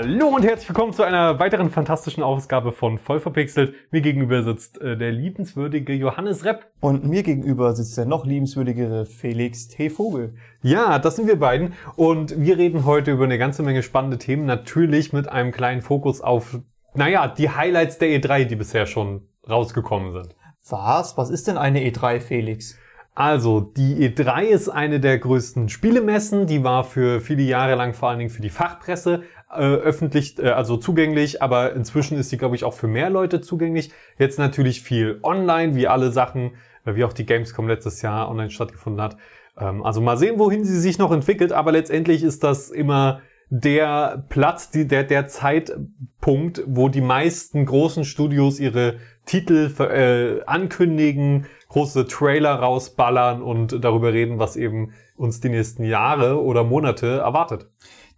[0.00, 3.74] Hallo und herzlich willkommen zu einer weiteren fantastischen Ausgabe von Voll verpixelt.
[3.90, 6.66] Mir gegenüber sitzt äh, der liebenswürdige Johannes Repp.
[6.78, 9.90] Und mir gegenüber sitzt der noch liebenswürdigere Felix T.
[9.90, 10.36] Vogel.
[10.62, 14.46] Ja, das sind wir beiden und wir reden heute über eine ganze Menge spannende Themen,
[14.46, 16.60] natürlich mit einem kleinen Fokus auf,
[16.94, 20.36] naja, die Highlights der E3, die bisher schon rausgekommen sind.
[20.70, 21.18] Was?
[21.18, 22.78] Was ist denn eine E3, Felix?
[23.16, 26.46] Also, die E3 ist eine der größten Spielemessen.
[26.46, 30.50] Die war für viele Jahre lang vor allen Dingen für die Fachpresse äh, öffentlich, äh,
[30.50, 33.92] also zugänglich, aber inzwischen ist sie, glaube ich, auch für mehr Leute zugänglich.
[34.18, 36.52] Jetzt natürlich viel online, wie alle Sachen,
[36.84, 39.16] äh, wie auch die Gamescom letztes Jahr online stattgefunden hat.
[39.58, 44.24] Ähm, also mal sehen, wohin sie sich noch entwickelt, aber letztendlich ist das immer der
[44.28, 52.56] Platz, der, der Zeitpunkt, wo die meisten großen Studios ihre Titel äh, ankündigen, große Trailer
[52.56, 57.66] rausballern und darüber reden, was eben uns die nächsten Jahre oder Monate erwartet.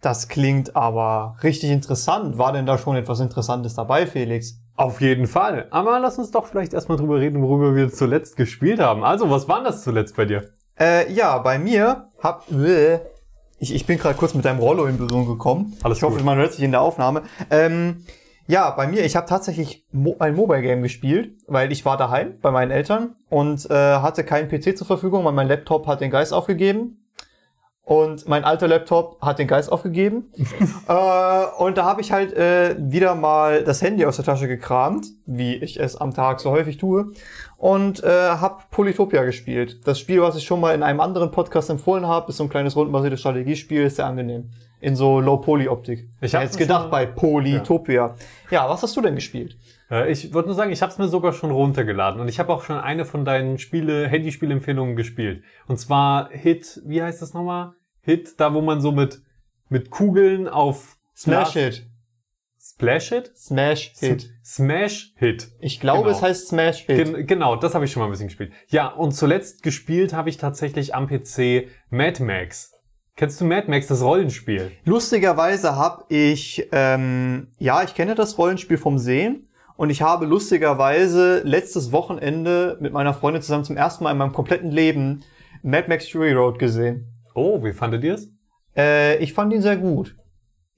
[0.01, 2.39] Das klingt aber richtig interessant.
[2.39, 4.59] War denn da schon etwas Interessantes dabei, Felix?
[4.75, 5.67] Auf jeden Fall.
[5.69, 9.03] Aber lass uns doch vielleicht erstmal drüber reden, worüber wir zuletzt gespielt haben.
[9.03, 10.49] Also, was war das zuletzt bei dir?
[10.79, 12.45] Äh, ja, bei mir hab...
[13.59, 15.77] Ich, ich bin gerade kurz mit deinem Rollo in Berührung gekommen.
[15.83, 16.25] Alles ich hoffe, gut.
[16.25, 17.21] man hört sich in der Aufnahme.
[17.51, 18.03] Ähm,
[18.47, 22.39] ja, bei mir, ich habe tatsächlich Mo ein Mobile Game gespielt, weil ich war daheim
[22.41, 26.09] bei meinen Eltern und äh, hatte keinen PC zur Verfügung, weil mein Laptop hat den
[26.09, 27.00] Geist aufgegeben.
[27.83, 30.31] Und mein alter Laptop hat den Geist aufgegeben.
[30.87, 35.07] äh, und da habe ich halt äh, wieder mal das Handy aus der Tasche gekramt,
[35.25, 37.11] wie ich es am Tag so häufig tue.
[37.61, 39.85] Und äh, habe Polytopia gespielt.
[39.85, 42.49] Das Spiel, was ich schon mal in einem anderen Podcast empfohlen habe, ist so ein
[42.49, 44.49] kleines rundenbasiertes Strategiespiel, ist sehr angenehm.
[44.79, 46.09] In so Low-Poly-Optik.
[46.21, 48.15] Ich hab's hätte gedacht bei Polytopia.
[48.49, 48.67] Ja.
[48.67, 49.59] was hast du denn gespielt?
[49.91, 52.51] Äh, Ich würde nur sagen, ich habe es mir sogar schon runtergeladen und ich habe
[52.51, 55.43] auch schon eine von deinen Spiele, Handyspielempfehlungen gespielt.
[55.67, 57.73] Und zwar Hit, wie heißt das nochmal?
[58.01, 59.21] Hit, da wo man so mit
[59.69, 61.85] mit Kugeln auf Smash Hit.
[62.73, 63.31] Splash Hit?
[63.37, 64.29] Smash Hit.
[64.43, 65.49] Smash Hit.
[65.59, 66.15] Ich glaube, Genau.
[66.15, 67.13] es heißt Smash Hit.
[67.13, 68.53] Gen genau, das habe ich schon mal ein bisschen gespielt.
[68.67, 72.71] Ja, und zuletzt gespielt habe ich tatsächlich am PC Mad Max.
[73.17, 74.71] Kennst du Mad Max, das Rollenspiel?
[74.85, 81.41] Lustigerweise habe ich, ähm, ja, ich kenne das Rollenspiel vom Sehen und ich habe lustigerweise
[81.43, 85.23] letztes Wochenende mit meiner Freundin zusammen zum ersten Mal in meinem kompletten Leben
[85.61, 87.13] Mad Max Fury Road gesehen.
[87.35, 88.29] Oh, wie fandet ihr es?
[88.75, 90.15] Äh, ich fand ihn sehr gut.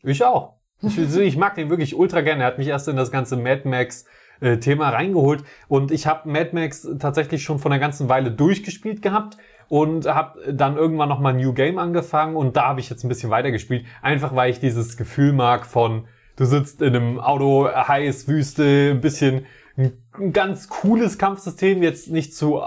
[0.02, 0.56] Ich auch.
[0.84, 2.44] Ich, ich mag den wirklich ultra gerne.
[2.44, 4.06] Er hat mich erst in das ganze Mad Max
[4.42, 5.44] äh, Thema reingeholt.
[5.68, 9.38] Und ich habe Mad Max tatsächlich schon vor einer ganzen Weile durchgespielt gehabt
[9.70, 12.36] und habe dann irgendwann noch mal New Game angefangen.
[12.36, 16.08] Und da habe ich jetzt ein bisschen weitergespielt, einfach weil ich dieses Gefühl mag von
[16.36, 19.46] du sitzt in einem Auto, heiß, Wüste, ein bisschen
[19.78, 19.94] ein,
[20.34, 22.62] ganz cooles Kampfsystem, jetzt nicht zu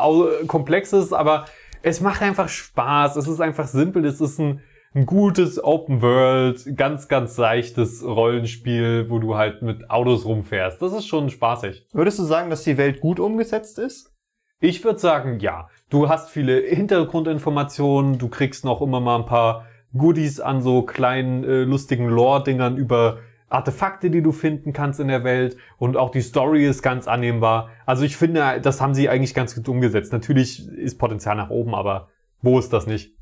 [0.47, 1.47] komplexes, aber
[1.83, 3.17] es macht einfach Spaß.
[3.17, 4.61] Es ist einfach simpel, es ist ein
[4.97, 10.81] ein gutes Open World, ganz, ganz seichtes Rollenspiel, wo du halt mit Autos rumfährst.
[10.81, 11.87] Das ist schon spaßig.
[11.93, 14.15] Würdest du sagen, dass die Welt gut umgesetzt ist?
[14.59, 15.69] Ich würde sagen, ja.
[15.91, 21.45] Du hast viele Hintergrundinformationen, du kriegst noch immer mal ein paar Goodies an so kleinen,
[21.45, 23.19] äh, lustigen Lore-Dingern über
[23.51, 27.69] Artefakte, die du finden kannst in der Welt und auch die Story ist ganz annehmbar.
[27.85, 30.13] Also ich finde, das haben sie eigentlich ganz gut umgesetzt.
[30.13, 32.09] Natürlich ist Potenzial nach oben, aber
[32.41, 33.16] wo ist das nicht?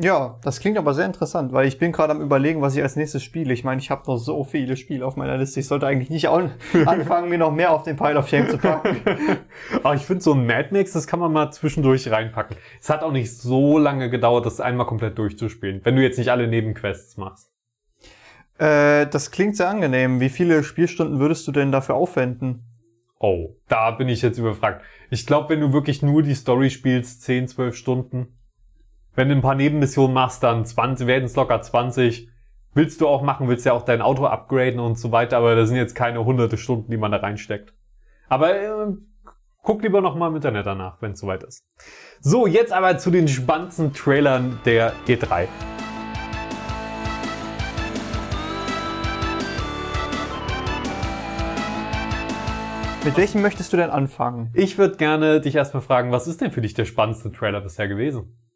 [0.00, 2.94] Ja, das klingt aber sehr interessant, weil ich bin gerade am überlegen, was ich als
[2.94, 3.52] nächstes spiele.
[3.52, 5.58] Ich meine, ich habe noch so viele Spiele auf meiner Liste.
[5.58, 6.28] Ich sollte eigentlich nicht
[6.86, 8.96] anfangen, mir noch mehr auf den Pile of Shame zu packen.
[9.82, 12.56] Aber ich finde so ein Mad Max, das kann man mal zwischendurch reinpacken.
[12.80, 16.30] Es hat auch nicht so lange gedauert, das einmal komplett durchzuspielen, wenn du jetzt nicht
[16.30, 17.50] alle Nebenquests machst.
[18.58, 20.20] Äh, das klingt sehr angenehm.
[20.20, 22.62] Wie viele Spielstunden würdest du denn dafür aufwenden?
[23.18, 24.84] Oh, da bin ich jetzt überfragt.
[25.10, 28.37] Ich glaube, wenn du wirklich nur die Story spielst, 10, 12 Stunden.
[29.18, 32.28] Wenn du ein paar Nebenmissionen machst, dann 20, werden es locker 20.
[32.74, 35.70] Willst du auch machen, willst ja auch dein Auto upgraden und so weiter, aber das
[35.70, 37.74] sind jetzt keine hunderte Stunden, die man da reinsteckt.
[38.28, 38.92] Aber äh,
[39.64, 41.64] guck lieber nochmal im Internet danach, wenn es soweit ist.
[42.20, 45.48] So, jetzt aber zu den spannendsten Trailern der E E3.
[53.04, 54.52] Mit welchem möchtest du denn anfangen?
[54.54, 57.88] Ich würde gerne dich erstmal fragen, was ist denn für dich der spannendste Trailer bisher
[57.88, 58.47] gewesen?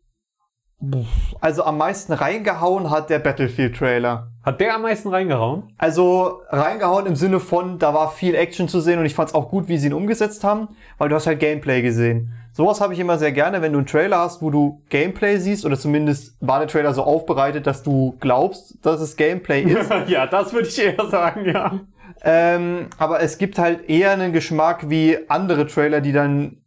[1.40, 4.28] Also am meisten reingehauen hat der Battlefield-Trailer.
[4.42, 5.72] Hat der am meisten reingehauen?
[5.78, 9.34] Also reingehauen im Sinne von, da war viel Action zu sehen und ich fand es
[9.34, 10.68] auch gut, wie sie ihn umgesetzt haben,
[10.98, 12.32] weil du hast halt Gameplay gesehen.
[12.52, 15.64] Sowas habe ich immer sehr gerne, wenn du einen Trailer hast, wo du Gameplay siehst
[15.64, 19.90] oder zumindest war der Trailer so aufbereitet, dass du glaubst, dass es Gameplay ist.
[20.08, 21.80] ja, das würde ich eher sagen, ja.
[22.22, 26.61] ähm, aber es gibt halt eher einen Geschmack wie andere Trailer, die dann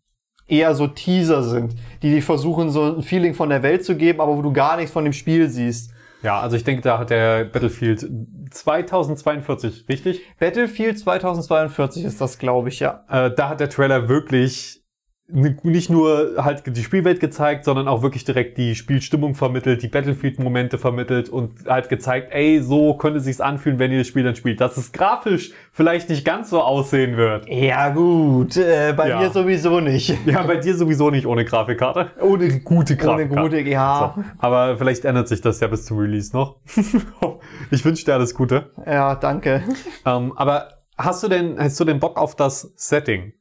[0.48, 4.22] eher so Teaser sind, die dir versuchen, so ein Feeling von der Welt zu geben,
[4.22, 5.92] aber wo du gar nichts von dem Spiel siehst.
[6.22, 8.08] Ja, also ich denke, da hat der Battlefield
[8.52, 10.22] 2042, richtig?
[10.40, 13.04] Battlefield 2042 ist das, glaube ich, ja.
[13.10, 14.85] Äh, da hat der Trailer wirklich
[15.28, 20.78] nicht nur halt die Spielwelt gezeigt, sondern auch wirklich direkt die Spielstimmung vermittelt, die Battlefield-Momente
[20.78, 24.62] vermittelt und halt gezeigt, ey, so könnte sich's anfühlen, wenn ihr das Spiel dann spielt.
[24.62, 27.50] Dass es grafisch vielleicht nicht ganz so aussehen wird.
[27.50, 28.56] Ja, gut.
[28.56, 29.20] Äh, bei Ja.
[29.20, 30.16] mir sowieso nicht.
[30.28, 32.12] Ja, bei dir sowieso nicht ohne Grafikkarte.
[32.22, 33.42] Ohne gute Ohne Grafikkarte.
[33.42, 34.14] gute, ja.
[34.16, 34.24] So.
[34.38, 36.58] Aber vielleicht ändert sich das ja bis zum Release noch.
[37.72, 38.72] ich wünsche dir alles Gute.
[38.86, 39.64] Ja, danke.
[40.06, 40.68] Ähm, aber
[40.98, 43.34] hast du denn, hast du denn Bock auf das Setting?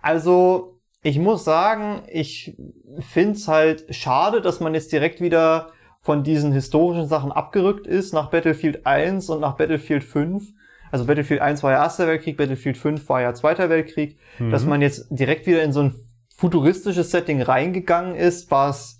[0.00, 0.73] Also,
[1.04, 2.56] ich muss sagen, ich
[2.98, 5.70] find's halt schade, dass man jetzt direkt wieder
[6.00, 10.42] von diesen historischen Sachen abgerückt ist nach Battlefield 1 und nach Battlefield 5.
[10.90, 14.18] Also Battlefield 1 war ja Erster Weltkrieg, Battlefield 5 war ja Zweiter Weltkrieg.
[14.50, 15.94] Dass man jetzt direkt wieder in so ein
[16.34, 18.98] futuristisches Setting reingegangen ist, was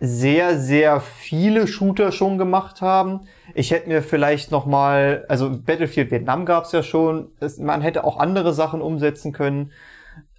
[0.00, 3.28] sehr, sehr viele Shooter schon gemacht haben.
[3.54, 8.02] Ich hätte mir vielleicht noch mal, also Battlefield Vietnam gab's ja schon, es, man hätte
[8.02, 9.70] auch andere Sachen umsetzen können.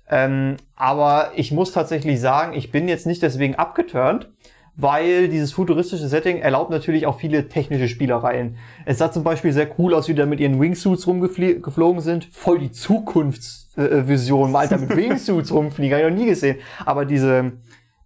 [0.09, 4.29] Ähm, aber ich muss tatsächlich sagen, ich bin jetzt nicht deswegen abgeturnt,
[4.75, 8.57] weil dieses futuristische Setting erlaubt natürlich auch viele technische Spielereien.
[8.85, 12.25] Es sah zum Beispiel sehr cool aus, wie die da mit ihren Wingsuits rumgeflogen sind.
[12.31, 16.57] Voll die Zukunftsvision, mal Alter, mit Wingsuits rumfliegen, habe ich noch nie gesehen.
[16.85, 17.53] Aber diese,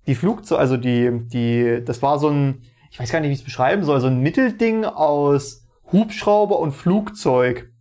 [0.08, 2.62] die Flugzeuge, also die, die, das war so ein,
[2.92, 6.74] ich weiß gar nicht, wie ich es beschreiben soll, so ein Mittelding aus Hubschrauber und
[6.74, 7.72] Flugzeug.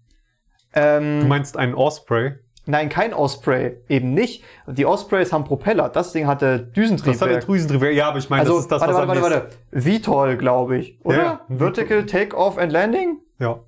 [0.74, 2.34] Ähm, Du meinst einen Osprey?
[2.66, 3.78] Nein, kein Osprey.
[3.88, 4.42] Eben nicht.
[4.66, 5.88] Die Ospreys haben Propeller.
[5.88, 7.94] Das Ding hatte Das hat der Düsentriebwerk.
[7.94, 10.00] Ja, aber ich meine, Also, das ist das, warte, was warte, warte, warte.
[10.00, 10.98] VTOL, glaube ich.
[11.04, 11.16] Oder?
[11.16, 11.40] Ja, ja.
[11.48, 13.20] Vertical Take-Off and Landing?
[13.38, 13.60] Ja.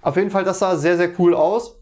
[0.00, 1.78] Auf jeden Fall, das sah sehr, sehr cool aus.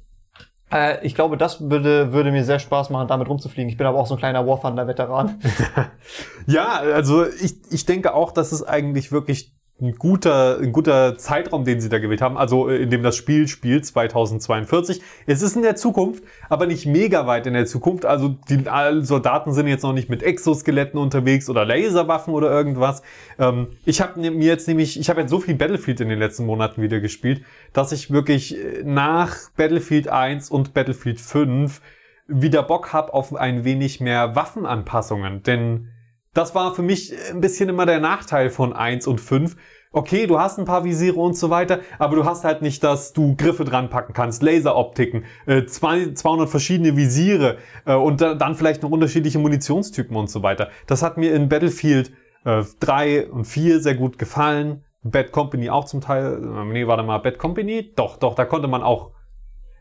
[0.73, 3.71] Äh, ich glaube, das würde, würde mir sehr Spaß machen, damit rumzufliegen.
[3.71, 5.39] Ich bin aber auch so ein kleiner War Thunder-Veteran.
[6.47, 11.65] Ja, also ich, ich denke auch, dass es eigentlich wirklich ein guter, ein guter Zeitraum,
[11.65, 15.03] den sie da gewählt haben, also äh, in dem das Spiel spielt, 2042.
[15.27, 18.07] Es ist in der Zukunft, aber nicht mega weit in der Zukunft.
[18.07, 18.65] Also die
[19.05, 23.03] Soldaten sind jetzt noch nicht mit Exoskeletten unterwegs oder Laserwaffen oder irgendwas.
[23.39, 26.47] Ähm, ich habe mir jetzt nämlich, ich habe jetzt so viel Battlefield in den letzten
[26.47, 27.43] Monaten wieder gespielt,
[27.73, 31.81] dass ich wirklich äh, nach Battlefield 1 und Battlefield 5
[32.29, 35.43] wieder Bock hab auf ein wenig mehr Waffenanpassungen.
[35.43, 35.89] Denn
[36.35, 39.57] das war für mich ein bisschen immer der Nachteil von 1 und 5.
[39.93, 43.13] Okay, du hast ein paar Visiere und so weiter, aber du hast halt nicht, dass
[43.13, 48.57] du Griffe dran packen kannst, Laseroptiken, äh, zwei- 200 verschiedene Visiere äh, und da- dann
[48.57, 50.69] vielleicht noch unterschiedliche Munitionstypen und so weiter.
[50.89, 52.11] Das hat mir in Battlefield
[52.45, 54.83] äh, 3 und 4 sehr gut gefallen.
[55.05, 56.43] Bad Company auch zum Teil.
[56.43, 57.93] Äh, nee, warte mal, Bad Company?
[57.95, 59.13] Doch, doch, da konnte man auch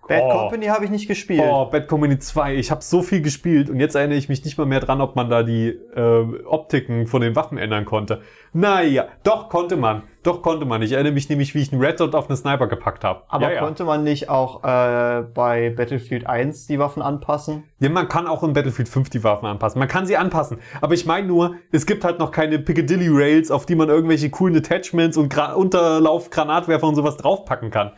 [0.08, 0.30] Bad Oh.
[0.32, 1.44] Company habe ich nicht gespielt.
[1.44, 2.56] Oh, Bad Company 2.
[2.56, 5.16] Ich habe so viel gespielt und jetzt erinnere ich mich nicht mal mehr dran, ob
[5.16, 8.22] man da die äh, Optiken von den Waffen ändern konnte.
[8.54, 10.04] Naja, doch konnte man.
[10.22, 10.82] Doch konnte man.
[10.82, 13.24] Ich erinnere mich nämlich, wie ich einen Red Dot auf einen Sniper gepackt habe.
[13.28, 13.60] Aber ja, ja.
[13.62, 17.64] konnte man nicht auch äh, bei Battlefield 1 die Waffen anpassen?
[17.80, 19.80] ja, man kann auch in Battlefield 5 die Waffen anpassen.
[19.80, 20.60] Man kann sie anpassen.
[20.82, 24.30] Aber ich meine nur, es gibt halt noch keine Piccadilly Rails, auf die man irgendwelche
[24.30, 27.92] coolen Attachments und Gra Unterlauf, Granatwerfer und sowas draufpacken kann.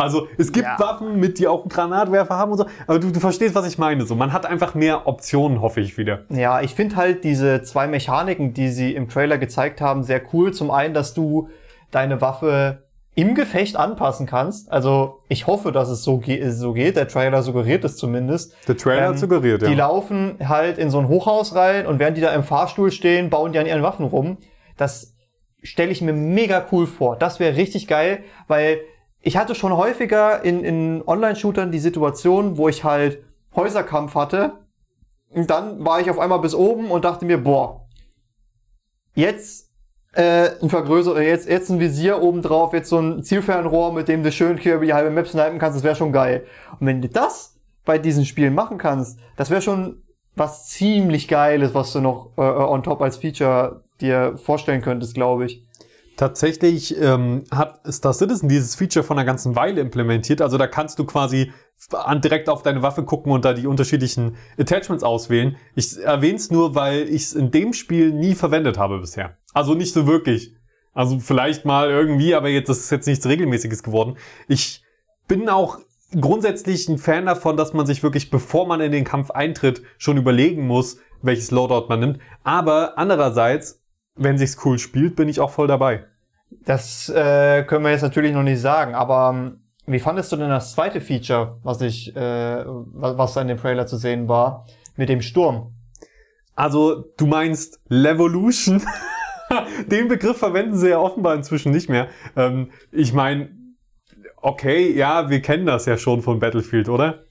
[0.00, 0.78] Also es gibt Ja.
[0.78, 2.66] Waffen, mit die auch einen Granatwerfer haben und so.
[2.86, 4.04] Aber du, du verstehst, was ich meine.
[4.06, 6.20] So, man hat einfach mehr Optionen, hoffe ich wieder.
[6.30, 10.52] Ja, ich finde halt diese zwei Mechaniken, die sie im Trailer gezeigt haben, sehr cool.
[10.52, 11.48] Zum einen, dass du
[11.90, 12.84] deine Waffe
[13.16, 14.70] im Gefecht anpassen kannst.
[14.70, 16.96] Also ich hoffe, dass es so, ge so geht.
[16.96, 18.54] Der Trailer suggeriert es zumindest.
[18.68, 19.68] Der Trailer Ähm, suggeriert, ja.
[19.68, 23.28] Die laufen halt in so ein Hochhaus rein und während die da im Fahrstuhl stehen,
[23.28, 24.38] bauen die an ihren Waffen rum.
[24.76, 25.16] Das
[25.62, 27.16] stelle ich mir mega cool vor.
[27.16, 28.78] Das wäre richtig geil, weil
[29.22, 33.22] ich hatte schon häufiger in, in Online-Shootern die Situation, wo ich halt
[33.54, 34.54] Häuserkampf hatte.
[35.30, 37.86] Und dann war ich auf einmal bis oben und dachte mir, boah,
[39.14, 39.70] jetzt
[40.12, 44.22] äh, ein Vergrößer, jetzt, jetzt ein Visier oben drauf, jetzt so ein Zielfernrohr, mit dem
[44.22, 46.46] du schön hier über die halbe Map snipen kannst, das wäre schon geil.
[46.78, 50.02] Und wenn du das bei diesen Spielen machen kannst, das wäre schon
[50.34, 55.46] was ziemlich Geiles, was du noch äh, on top als Feature dir vorstellen könntest, glaube
[55.46, 55.64] ich.
[56.20, 60.42] Tatsächlich ähm, hat Star Citizen dieses Feature von einer ganzen Weile implementiert.
[60.42, 61.50] Also da kannst du quasi
[61.92, 65.56] an, direkt auf deine Waffe gucken und da die unterschiedlichen Attachments auswählen.
[65.76, 69.38] Ich erwähne es nur, weil ich es in dem Spiel nie verwendet habe bisher.
[69.54, 70.54] Also nicht so wirklich.
[70.92, 74.18] Also vielleicht mal irgendwie, aber jetzt das ist jetzt nichts Regelmäßiges geworden.
[74.46, 74.84] Ich
[75.26, 75.78] bin auch
[76.20, 80.18] grundsätzlich ein Fan davon, dass man sich wirklich, bevor man in den Kampf eintritt, schon
[80.18, 82.18] überlegen muss, welches Loadout man nimmt.
[82.44, 83.80] Aber andererseits,
[84.16, 86.04] wenn sich's cool spielt, bin ich auch voll dabei.
[86.64, 90.50] Das äh, können wir jetzt natürlich noch nicht sagen, aber ähm, wie fandest du denn
[90.50, 95.08] das zweite Feature, was ich, äh, was da in dem Trailer zu sehen war, mit
[95.08, 95.74] dem Sturm?
[96.54, 98.82] Also, du meinst Levolution?
[99.86, 102.08] Den Begriff verwenden sie ja offenbar inzwischen nicht mehr.
[102.36, 103.50] Ähm, ich meine,
[104.36, 107.24] okay, ja, wir kennen das ja schon von Battlefield, oder?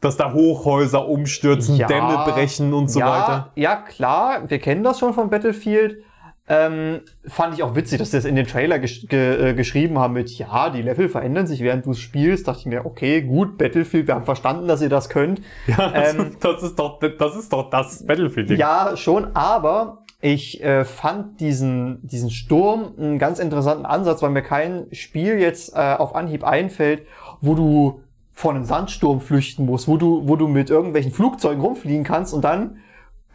[0.00, 3.52] Dass da Hochhäuser umstürzen, Ja, Dämme brechen und so ja, weiter.
[3.54, 6.02] Ja, klar, wir kennen das schon von Battlefield.
[6.48, 9.98] Ähm, fand ich auch witzig, dass sie das in den Trailer gesch ge äh, geschrieben
[9.98, 12.48] haben mit, ja, die Level verändern sich, während du spielst.
[12.48, 15.42] Dachte ich mir, okay, gut, Battlefield, wir haben verstanden, dass ihr das könnt.
[15.66, 18.58] Ja, Ähm, das ist doch, das ist doch das Battlefield-Ding.
[18.58, 24.42] Ja, schon, aber ich äh, fand diesen, diesen Sturm einen ganz interessanten Ansatz, weil mir
[24.42, 27.06] kein Spiel jetzt äh, auf Anhieb einfällt,
[27.40, 28.00] wo du
[28.32, 32.42] vor einem Sandsturm flüchten musst, wo du, wo du mit irgendwelchen Flugzeugen rumfliegen kannst und
[32.42, 32.78] dann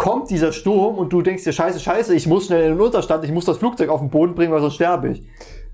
[0.04, 3.24] kommt dieser Sturm und du denkst dir, scheiße, scheiße, ich muss schnell in den Unterstand,
[3.24, 5.24] ich muss das Flugzeug auf den Boden bringen, weil sonst sterbe ich.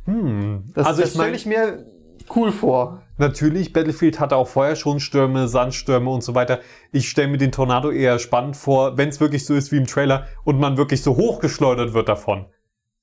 [0.05, 0.65] Hm.
[0.75, 1.87] Das, also das stelle ich mir
[2.35, 3.01] cool vor.
[3.17, 6.59] Natürlich, Battlefield hatte auch vorher schon Stürme, Sandstürme und so weiter.
[6.91, 9.87] Ich stelle mir den Tornado eher spannend vor, wenn es wirklich so ist wie im
[9.87, 12.45] Trailer und man wirklich so hochgeschleudert wird davon.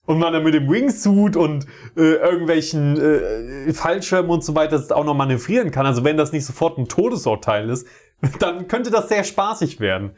[0.06, 1.66] Und man dann mit dem Wingsuit und
[1.96, 5.86] äh, irgendwelchen äh, Fallschirmen und so weiter auch noch manövrieren kann.
[5.86, 7.88] Also wenn das nicht sofort ein Todesurteil ist,
[8.38, 10.12] dann könnte das sehr spaßig werden.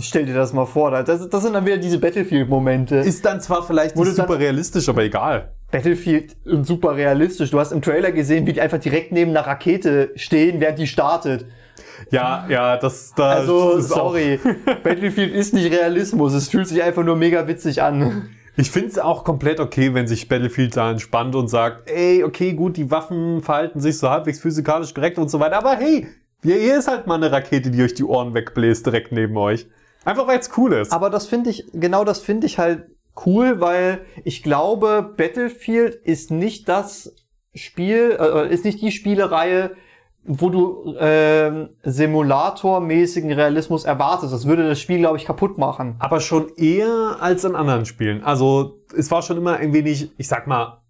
[0.00, 0.90] Stell dir das mal vor.
[0.90, 2.96] Das, das sind dann wieder diese Battlefield-Momente.
[2.96, 5.52] Ist dann zwar vielleicht nicht super realistisch, aber egal.
[5.70, 7.50] Battlefield und super realistisch.
[7.50, 10.86] Du hast im Trailer gesehen, wie die einfach direkt neben einer Rakete stehen, während die
[10.86, 11.46] startet.
[12.10, 14.38] Ja, ja, das da Also, sorry.
[14.84, 16.32] Battlefield ist nicht Realismus.
[16.32, 18.30] Es fühlt sich einfach nur mega witzig an.
[18.56, 22.54] Ich finde es auch komplett okay, wenn sich Battlefield da entspannt und sagt, ey, okay,
[22.54, 26.08] gut, die Waffen verhalten sich so halbwegs physikalisch korrekt und so weiter, aber hey,
[26.42, 29.68] hier ist halt mal eine Rakete, die euch die Ohren wegbläst direkt neben euch.
[30.08, 30.90] Einfach weil es cool ist.
[30.90, 32.86] Aber das finde ich, genau das finde ich halt
[33.26, 37.14] cool, weil ich glaube, Battlefield ist nicht das
[37.54, 39.72] Spiel, äh, ist nicht die Spielereihe,
[40.24, 44.32] wo du ähm, simulatormäßigen Realismus erwartest.
[44.32, 45.96] Das würde das Spiel, glaube ich, kaputt machen.
[45.98, 48.24] aber schon eher als in anderen Spielen.
[48.24, 50.80] Also es war schon immer ein wenig, ich sag mal,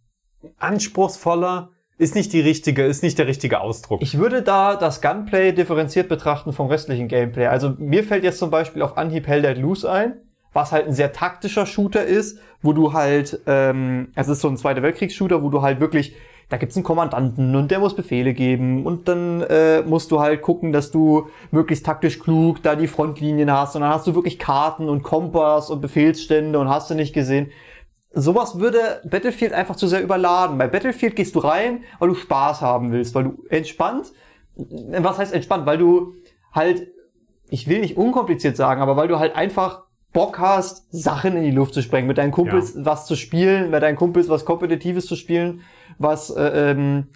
[0.58, 1.70] anspruchsvoller.
[1.98, 4.00] Ist nicht die richtige, ist nicht der richtige Ausdruck.
[4.02, 7.46] Ich würde da das Gunplay differenziert betrachten vom restlichen Gameplay.
[7.46, 10.14] Also mir fällt jetzt zum Beispiel auf Anhieb Hell Let Loose ein,
[10.52, 14.56] was halt ein sehr taktischer Shooter ist, wo du halt, ähm, es ist so ein
[14.56, 16.14] Zweiter Weltkriegs-Shooter, wo du halt wirklich,
[16.48, 20.40] da gibt's einen Kommandanten und der muss Befehle geben und dann äh, musst du halt
[20.40, 24.38] gucken, dass du möglichst taktisch klug da die Frontlinien hast und dann hast du wirklich
[24.38, 27.50] Karten und Kompass und Befehlsstände und hast du nicht gesehen.
[28.20, 30.58] Sowas würde Battlefield einfach zu sehr überladen.
[30.58, 34.12] Bei Battlefield gehst du rein, weil du Spaß haben willst, weil du entspannt,
[34.56, 36.14] was heißt entspannt, weil du
[36.52, 36.88] halt,
[37.48, 41.50] ich will nicht unkompliziert sagen, aber weil du halt einfach Bock hast, Sachen in die
[41.50, 45.16] Luft zu sprengen, mit deinen Kumpels was zu spielen, mit deinen Kumpels was Kompetitives zu
[45.16, 45.60] spielen,
[45.98, 47.08] was, äh, ähm,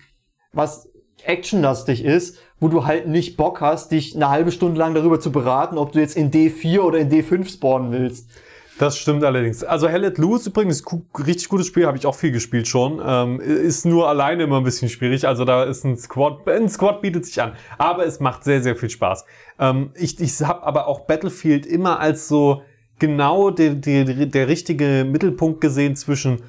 [0.52, 0.88] was
[1.24, 5.32] actionlastig ist, wo du halt nicht Bock hast, dich eine halbe Stunde lang darüber zu
[5.32, 8.30] beraten, ob du jetzt in D4 oder in D5 spawnen willst.
[8.78, 9.62] Das stimmt allerdings.
[9.62, 10.82] Also Hell Let Loose übrigens,
[11.18, 13.00] richtig gutes Spiel, habe ich auch viel gespielt schon.
[13.04, 15.26] Ähm, ist nur alleine immer ein bisschen schwierig.
[15.26, 17.52] Also da ist ein Squad, ein Squad bietet sich an.
[17.78, 19.24] Aber es macht sehr, sehr viel Spaß.
[19.58, 22.62] Ähm, ich ich habe aber auch Battlefield immer als so
[22.98, 26.42] genau der, der, der richtige Mittelpunkt gesehen zwischen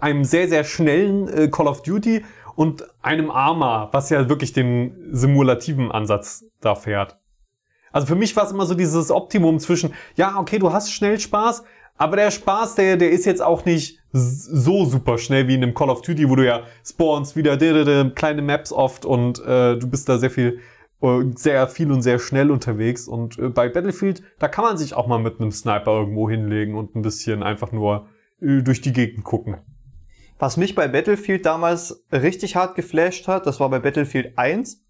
[0.00, 2.24] einem sehr, sehr schnellen äh, Call of Duty
[2.56, 7.19] und einem Arma, was ja wirklich den simulativen Ansatz da fährt.
[7.92, 11.18] Also für mich war es immer so dieses Optimum zwischen, ja, okay, du hast schnell
[11.18, 11.64] Spaß,
[12.00, 15.74] aber der Spaß, der, der ist jetzt auch nicht so super schnell wie in einem
[15.74, 17.56] Call of Duty, wo du ja spawnst wieder
[18.10, 20.60] kleine Maps oft und äh, du bist da sehr viel,
[21.02, 23.06] äh, sehr viel und sehr schnell unterwegs.
[23.06, 26.74] Und äh, bei Battlefield, da kann man sich auch mal mit einem Sniper irgendwo hinlegen
[26.74, 28.06] und ein bisschen einfach nur
[28.40, 29.58] äh, durch die Gegend gucken.
[30.38, 34.82] Was mich bei Battlefield damals richtig hart geflasht hat, das war bei Battlefield 1,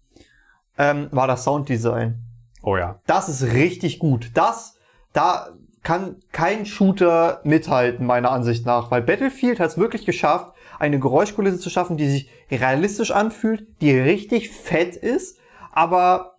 [0.77, 2.30] ähm, war das Sounddesign.
[2.61, 2.99] Oh ja.
[3.07, 4.31] Das ist richtig gut.
[4.33, 4.77] Das,
[5.13, 5.49] da
[5.83, 11.59] kann kein Shooter mithalten, meiner Ansicht nach, weil Battlefield hat es wirklich geschafft, eine Geräuschkulisse
[11.59, 15.39] zu schaffen, die sich realistisch anfühlt, die richtig fett ist,
[15.71, 16.37] aber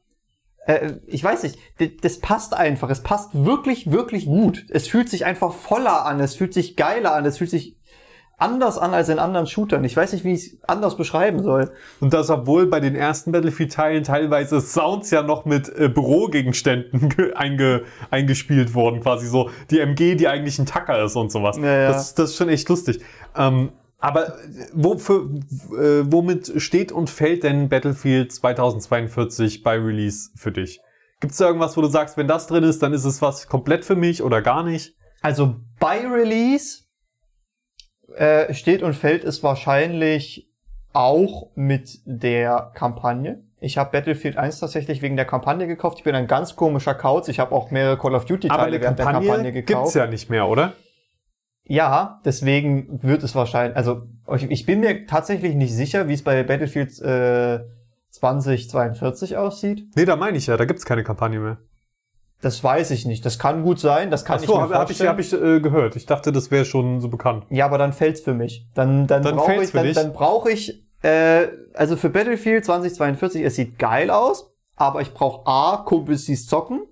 [0.67, 1.59] äh, ich weiß nicht,
[2.03, 2.91] das passt einfach.
[2.91, 4.67] Es passt wirklich, wirklich gut.
[4.71, 7.77] Es fühlt sich einfach voller an, es fühlt sich geiler an, es fühlt sich
[8.43, 9.85] anders an als in anderen Shootern.
[9.85, 11.71] Ich weiß nicht, wie ich es anders beschreiben soll.
[12.01, 17.33] Und das, obwohl bei den ersten Battlefield-Teilen teilweise Sounds ja noch mit äh, Bürogegenständen ge-
[17.35, 21.57] einge, eingespielt wurden, quasi so die MG, die eigentlich ein Tacker ist und sowas.
[21.57, 21.89] Ja, ja.
[21.93, 23.01] Das, das ist schon echt lustig.
[23.37, 24.33] Ähm, aber äh,
[24.75, 25.31] wofür,
[25.79, 30.81] äh, womit steht und fällt denn Battlefield 2042 bei Release für dich?
[31.21, 33.47] Gibt es da irgendwas, wo du sagst, wenn das drin ist, dann ist es was
[33.47, 34.97] komplett für mich oder gar nicht?
[35.21, 36.81] Also bei Release
[38.17, 40.51] äh, steht und fällt es wahrscheinlich
[40.93, 43.43] auch mit der Kampagne.
[43.61, 45.99] Ich habe Battlefield 1 tatsächlich wegen der Kampagne gekauft.
[45.99, 47.29] Ich bin ein ganz komischer Kauz.
[47.29, 49.85] Ich habe auch mehrere Call of Duty Teile während der Kampagne Kampagne gekauft.
[49.85, 50.73] gibt's ja nicht mehr, oder?
[51.65, 54.03] Ja, deswegen wird es wahrscheinlich, also
[54.35, 57.61] ich, ich bin mir tatsächlich nicht sicher, wie es bei Battlefield äh,
[58.11, 59.87] 2042 aussieht.
[59.95, 61.59] Nee, da meine ich ja, da gibt's keine Kampagne mehr.
[62.43, 63.25] Das weiß ich nicht.
[63.25, 65.11] Das kann gut sein, das kann Ach ich so, mir habe hab ich, vorstellen.
[65.11, 65.95] hab ich äh, gehört.
[65.95, 67.47] Ich dachte, das wäre schon so bekannt.
[67.51, 68.67] Ja, aber dann fällt's für mich.
[68.75, 69.95] Dann, dann, Dann brauche ich, dann, dich?
[69.95, 75.47] dann brauche ich, äh, also für Battlefield 2042, es sieht geil aus, aber ich brauche
[75.47, 76.83] A, Kumpels, die's zocken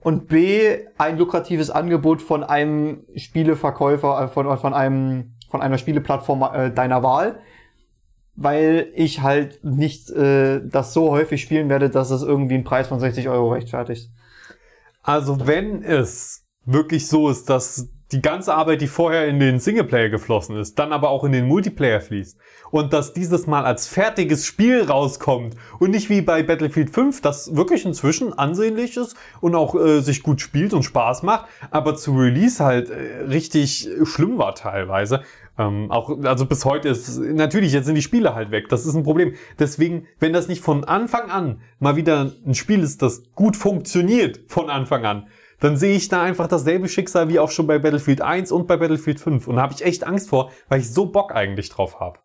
[0.00, 6.48] und B, ein lukratives Angebot von einem Spieleverkäufer, äh, von, von einem, von einer Spieleplattform
[6.54, 7.40] äh, deiner Wahl,
[8.36, 12.86] weil ich halt nicht äh, das so häufig spielen werde, dass es irgendwie einen Preis
[12.86, 14.10] von 60 Euro rechtfertigt.
[15.04, 20.08] Also wenn es wirklich so ist, dass die ganze Arbeit, die vorher in den Singleplayer
[20.08, 22.38] geflossen ist, dann aber auch in den Multiplayer fließt
[22.70, 27.54] und dass dieses Mal als fertiges Spiel rauskommt und nicht wie bei Battlefield 5, das
[27.54, 32.16] wirklich inzwischen ansehnlich ist und auch äh, sich gut spielt und Spaß macht, aber zu
[32.16, 35.22] Release halt äh, richtig schlimm war teilweise.
[35.58, 38.68] Ähm, auch, also bis heute ist, natürlich, jetzt sind die Spiele halt weg.
[38.68, 39.34] Das ist ein Problem.
[39.58, 44.40] Deswegen, wenn das nicht von Anfang an mal wieder ein Spiel ist, das gut funktioniert
[44.48, 45.28] von Anfang an,
[45.60, 48.76] dann sehe ich da einfach dasselbe Schicksal wie auch schon bei Battlefield 1 und bei
[48.76, 49.46] Battlefield 5.
[49.46, 52.18] Und da habe ich echt Angst vor, weil ich so Bock eigentlich drauf habe.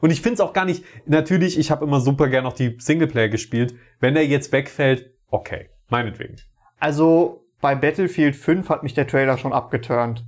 [0.00, 2.76] Und ich finde es auch gar nicht, natürlich, ich habe immer super gern auch die
[2.78, 3.74] Singleplayer gespielt.
[3.98, 6.36] Wenn der jetzt wegfällt, okay, meinetwegen.
[6.78, 10.24] Also bei Battlefield 5 hat mich der Trailer schon abgeturnt.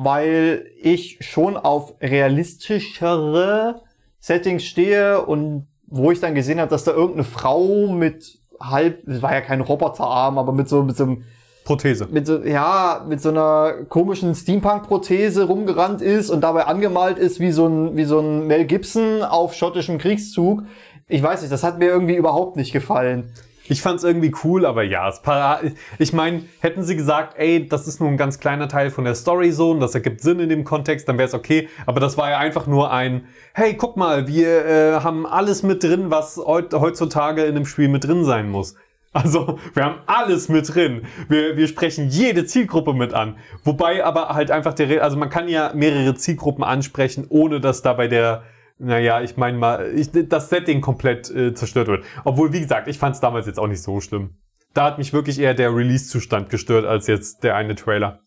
[0.00, 3.82] Weil ich schon auf realistischere
[4.20, 9.22] Settings stehe und wo ich dann gesehen habe, dass da irgendeine Frau mit halb, es
[9.22, 11.24] war ja kein Roboterarm, aber mit so, mit so einem
[11.64, 12.06] Prothese.
[12.10, 17.50] mit so, ja, mit so einer komischen Steampunk-Prothese rumgerannt ist und dabei angemalt ist wie
[17.50, 20.62] so ein, wie so ein Mel Gibson auf schottischem Kriegszug.
[21.08, 23.32] Ich weiß nicht, das hat mir irgendwie überhaupt nicht gefallen.
[23.68, 25.60] Ich fand's irgendwie cool, aber ja, es para
[25.98, 29.14] ich meine, hätten sie gesagt, ey, das ist nur ein ganz kleiner Teil von der
[29.14, 31.68] Story so und das ergibt Sinn in dem Kontext, dann wäre es okay.
[31.86, 35.82] Aber das war ja einfach nur ein, hey, guck mal, wir äh, haben alles mit
[35.82, 38.74] drin, was heut, heutzutage in einem Spiel mit drin sein muss.
[39.12, 41.02] Also, wir haben alles mit drin.
[41.28, 43.36] Wir, wir sprechen jede Zielgruppe mit an.
[43.64, 48.06] Wobei aber halt einfach der, also man kann ja mehrere Zielgruppen ansprechen, ohne dass dabei
[48.06, 48.42] der,
[48.78, 52.04] naja, ich meine mal, ich, das Setting komplett äh, zerstört wird.
[52.24, 54.36] Obwohl, wie gesagt, ich fand es damals jetzt auch nicht so schlimm.
[54.74, 58.20] Da hat mich wirklich eher der Release-Zustand gestört, als jetzt der eine Trailer.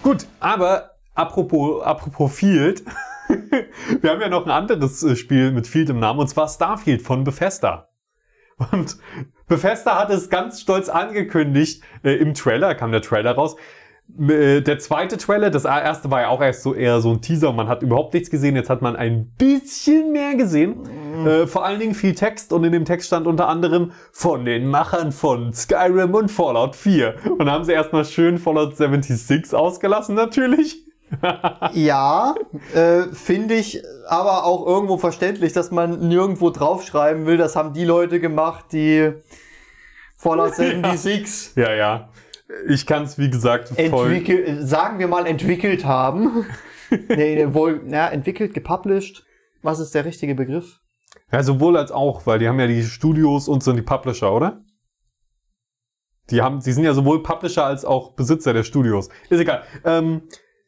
[0.03, 2.83] Gut, aber apropos, apropos Field,
[4.01, 7.01] wir haben ja noch ein anderes äh, Spiel mit Field im Namen und zwar Starfield
[7.01, 7.89] von Bethesda.
[8.71, 8.97] Und
[9.47, 13.55] Bethesda hat es ganz stolz angekündigt, äh, im Trailer kam der Trailer raus,
[14.11, 17.67] Der zweite Trailer, das erste war ja auch erst so eher so ein Teaser, man
[17.67, 20.77] hat überhaupt nichts gesehen, jetzt hat man ein bisschen mehr gesehen.
[21.25, 24.67] Äh, vor allen Dingen viel Text und in dem Text stand unter anderem von den
[24.67, 27.15] Machern von Skyrim und Fallout 4.
[27.37, 30.83] Und da haben sie erstmal schön Fallout 76 ausgelassen natürlich.
[31.73, 32.35] Ja,
[32.75, 37.37] äh, finde ich aber auch irgendwo verständlich, dass man nirgendwo draufschreiben will.
[37.37, 39.13] Das haben die Leute gemacht, die
[40.17, 42.09] Fallout 76 Ja, ja.
[42.67, 44.11] Ich kann es, wie gesagt, voll.
[44.11, 46.45] entwickelt, sagen wir mal entwickelt haben.
[47.09, 49.25] nee, wohl, ja, entwickelt, gepublished.
[49.61, 50.79] Was ist der richtige Begriff?
[51.31, 54.63] Ja, sowohl als auch, weil die haben ja die Studios und sind die Publisher, oder?
[56.29, 59.09] Die haben, sie sind ja sowohl Publisher als auch Besitzer der Studios.
[59.29, 59.63] Ist egal.
[59.83, 60.23] Ähm,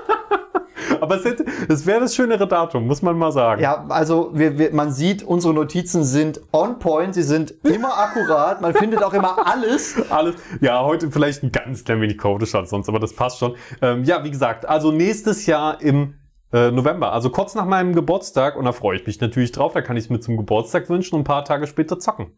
[1.00, 3.62] aber es, hätte- es wäre das schönere Datum, muss man mal sagen.
[3.62, 8.60] Ja, also wir, wir, man sieht, unsere Notizen sind on point, sie sind immer akkurat,
[8.60, 9.96] man findet auch immer alles.
[10.10, 13.54] Alles, ja, heute vielleicht ein ganz klein wenig chaotischer als sonst, aber das passt schon.
[13.82, 16.14] Ähm, ja, wie gesagt, also nächstes Jahr im
[16.52, 19.80] äh, November, also kurz nach meinem Geburtstag, und da freue ich mich natürlich drauf, da
[19.80, 22.28] kann ich es mir zum Geburtstag wünschen und ein paar Tage später zocken.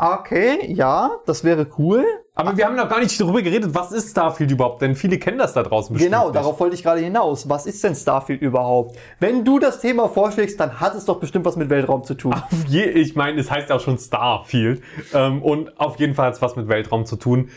[0.00, 2.04] Okay, ja, das wäre cool.
[2.36, 5.38] Aber wir haben noch gar nicht darüber geredet, was ist Starfield überhaupt, denn viele kennen
[5.38, 6.36] das da draußen bestimmt Genau, nicht.
[6.36, 7.48] darauf wollte ich gerade hinaus.
[7.48, 8.96] Was ist denn Starfield überhaupt?
[9.18, 12.36] Wenn du das Thema vorschlägst, dann hat es doch bestimmt was mit Weltraum zu tun.
[12.68, 14.82] Je, ich meine, es heißt auch schon Starfield.
[15.14, 17.48] Ähm, und auf jeden Fall hat es was mit Weltraum zu tun.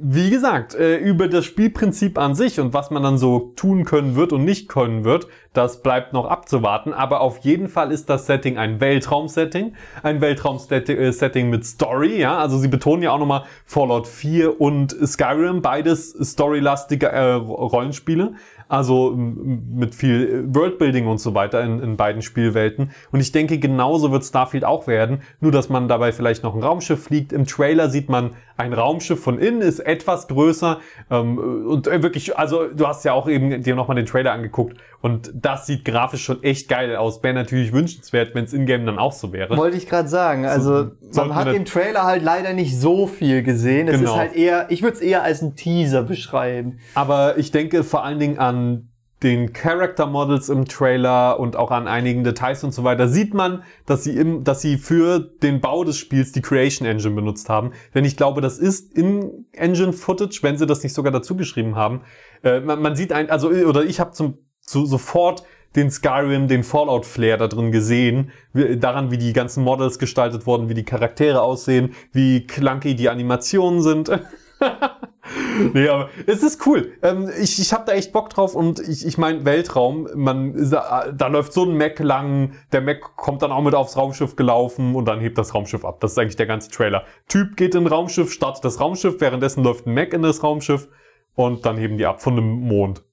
[0.00, 4.14] Wie gesagt, äh, über das Spielprinzip an sich und was man dann so tun können
[4.14, 6.92] wird und nicht können wird, das bleibt noch abzuwarten.
[6.92, 9.74] Aber auf jeden Fall ist das Setting ein Weltraum-Setting.
[10.04, 12.38] Ein Weltraum-Setting mit Story, ja.
[12.38, 18.34] Also sie betonen ja auch nochmal Fallout 4 und Skyrim, beides storylastige äh, Rollenspiele.
[18.68, 22.90] Also mit viel Worldbuilding und so weiter in, in beiden Spielwelten.
[23.10, 25.22] Und ich denke, genauso wird Starfield auch werden.
[25.40, 27.32] Nur, dass man dabei vielleicht noch ein Raumschiff fliegt.
[27.32, 30.80] Im Trailer sieht man ein Raumschiff von innen, ist etwas größer.
[31.10, 34.76] Ähm, und äh, wirklich, also du hast ja auch eben dir nochmal den Trailer angeguckt.
[35.00, 37.22] Und das sieht grafisch schon echt geil aus.
[37.22, 39.56] Wäre natürlich wünschenswert, wenn es in-game dann auch so wäre.
[39.56, 40.44] Wollte ich gerade sagen.
[40.44, 43.86] Also sollten man hat im Trailer halt leider nicht so viel gesehen.
[43.86, 44.12] Es Genau.
[44.12, 46.78] ist halt eher, ich würde es eher als ein Teaser beschreiben.
[46.94, 48.88] Aber ich denke vor allen Dingen an
[49.22, 53.64] den Character Models im Trailer und auch an einigen Details und so weiter sieht man,
[53.84, 57.72] dass sie im, dass sie für den Bau des Spiels die Creation Engine benutzt haben.
[57.94, 61.74] Denn ich glaube, das ist in Engine Footage, wenn sie das nicht sogar dazu geschrieben
[61.74, 62.02] haben.
[62.44, 65.44] Äh, man, man sieht ein, also oder ich habe zum zu, sofort
[65.76, 70.46] den Skyrim, den Fallout Flair da drin gesehen, wie, daran, wie die ganzen Models gestaltet
[70.46, 74.10] wurden, wie die Charaktere aussehen, wie clunky die Animationen sind.
[75.74, 76.92] nee, aber es ist cool.
[77.02, 81.12] Ähm, ich ich habe da echt Bock drauf und ich, ich meine Weltraum, man da,
[81.12, 84.96] da läuft so ein Mac lang, der Mac kommt dann auch mit aufs Raumschiff gelaufen
[84.96, 86.00] und dann hebt das Raumschiff ab.
[86.00, 87.04] Das ist eigentlich der ganze Trailer.
[87.28, 90.88] Typ geht in ein Raumschiff, startet das Raumschiff, währenddessen läuft ein Mac in das Raumschiff
[91.34, 93.04] und dann heben die ab von dem Mond.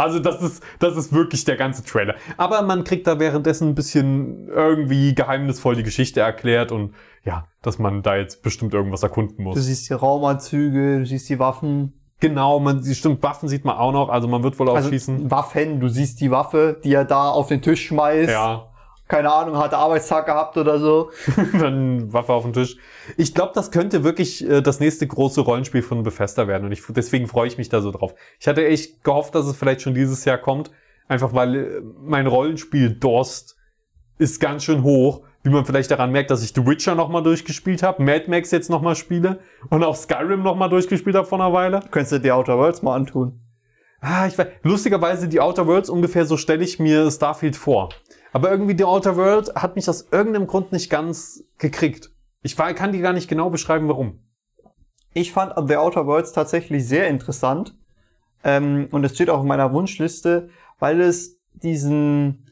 [0.00, 2.14] Also das ist, das ist wirklich der ganze Trailer.
[2.36, 7.78] Aber man kriegt da währenddessen ein bisschen irgendwie geheimnisvoll die Geschichte erklärt und ja, dass
[7.78, 9.54] man da jetzt bestimmt irgendwas erkunden muss.
[9.54, 11.92] Du siehst die Raumanzüge, du siehst die Waffen.
[12.20, 15.30] Genau, man stimmt, Waffen sieht man auch noch, also man wird wohl auch Also schießen.
[15.30, 18.30] Waffen, du siehst die Waffe, die er da auf den Tisch schmeißt.
[18.30, 18.69] Ja,
[19.10, 21.10] Keine Ahnung, hat er Arbeitstag gehabt oder so.
[21.58, 22.76] dann Waffe auf den Tisch.
[23.16, 26.80] Ich glaube, das könnte wirklich äh, das nächste große Rollenspiel von Bethesda werden und ich,
[26.90, 28.14] deswegen freue ich mich da so drauf.
[28.38, 30.70] Ich hatte echt gehofft, dass es vielleicht schon dieses Jahr kommt,
[31.08, 33.56] einfach weil äh, mein Rollenspiel Durst
[34.18, 35.22] ist ganz schön hoch.
[35.42, 38.70] wie man vielleicht daran merkt, dass ich The Witcher nochmal durchgespielt habe, Mad Max jetzt
[38.70, 41.80] nochmal spiele und auch Skyrim nochmal durchgespielt habe vor einer Weile.
[41.90, 43.40] Könntest du die Outer Worlds mal antun.
[44.00, 47.88] Ah, ich weiß, lustigerweise die Outer Worlds ungefähr so stelle ich mir Starfield vor.
[48.32, 52.10] Aber irgendwie die Outer World hat mich aus irgendeinem Grund nicht ganz gekriegt.
[52.42, 54.20] Ich war, kann dir gar nicht genau beschreiben, warum.
[55.12, 57.76] Ich fand The Outer Worlds tatsächlich sehr interessant.
[58.42, 62.46] Ähm, und es steht auch in meiner Wunschliste, weil es diesen,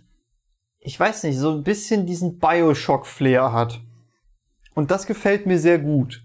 [0.80, 3.80] ich weiß nicht, so ein bisschen diesen Bioshock-Flair hat.
[4.74, 6.24] Und das gefällt mir sehr gut.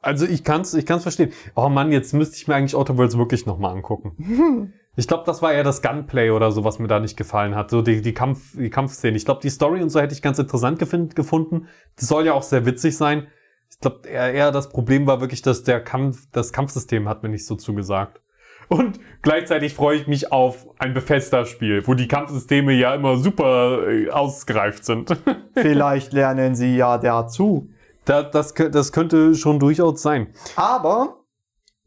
[0.00, 1.32] Also ich kann's, ich kann's verstehen.
[1.54, 4.72] Oh Mann, jetzt müsste ich mir eigentlich Outer Worlds wirklich nochmal angucken.
[4.98, 7.70] Ich glaube, das war eher das Gunplay oder so, was mir da nicht gefallen hat.
[7.70, 9.16] So die, die, Kampf, die Kampfszene.
[9.16, 10.80] Ich glaube, die Story und so hätte ich ganz interessant
[11.14, 11.68] gefunden.
[11.94, 13.28] Das soll ja auch sehr witzig sein.
[13.70, 17.28] Ich glaube, eher, eher das Problem war wirklich, dass der Kampf, das Kampfsystem hat mir
[17.28, 18.20] nicht so zugesagt.
[18.66, 24.10] Und gleichzeitig freue ich mich auf ein Bethesda-Spiel, wo die Kampfsysteme ja immer super äh,
[24.10, 25.16] ausgereift sind.
[25.54, 27.70] Vielleicht lernen sie ja dazu.
[28.04, 30.26] Da, das, das könnte schon durchaus sein.
[30.56, 31.20] Aber,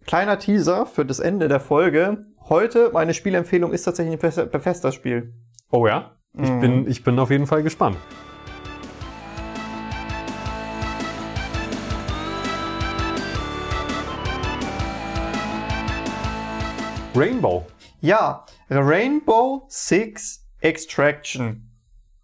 [0.08, 2.31] kleiner Teaser für das Ende der Folge.
[2.52, 5.34] Heute, meine Spielempfehlung ist tatsächlich ein Beth- Bethesda-Spiel.
[5.72, 6.18] Oh ja?
[6.34, 6.60] Ich, Mhm.
[6.60, 7.96] bin, ich bin auf jeden Fall gespannt.
[17.16, 17.66] Rainbow.
[18.02, 21.71] Ja, Rainbow Six Extraction.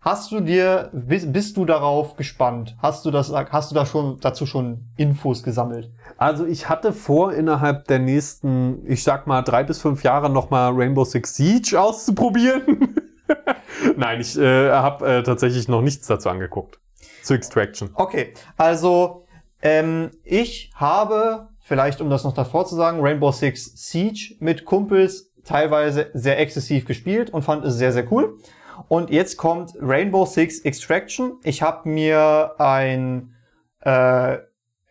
[0.08, 2.78] Hast du dir, bist, bist du darauf gespannt?
[2.82, 5.92] Hast du das, hast du da schon, dazu schon Infos gesammelt?
[6.16, 10.72] Also ich hatte vor, innerhalb der nächsten, ich sag mal, drei bis fünf Jahre nochmal
[10.74, 12.96] Rainbow Six Siege auszuprobieren.
[13.98, 16.80] Nein, ich äh, habe äh, tatsächlich noch nichts dazu angeguckt.
[17.22, 17.90] Zu Extraction.
[17.94, 19.26] Okay, also
[19.62, 25.34] ähm, ich habe, vielleicht um das noch davor zu sagen, Rainbow Six Siege mit Kumpels
[25.44, 28.38] teilweise sehr exzessiv gespielt und fand es sehr, sehr cool.
[28.88, 31.38] Und jetzt kommt Rainbow Six Extraction.
[31.44, 33.34] Ich habe mir ein
[33.82, 34.38] äh,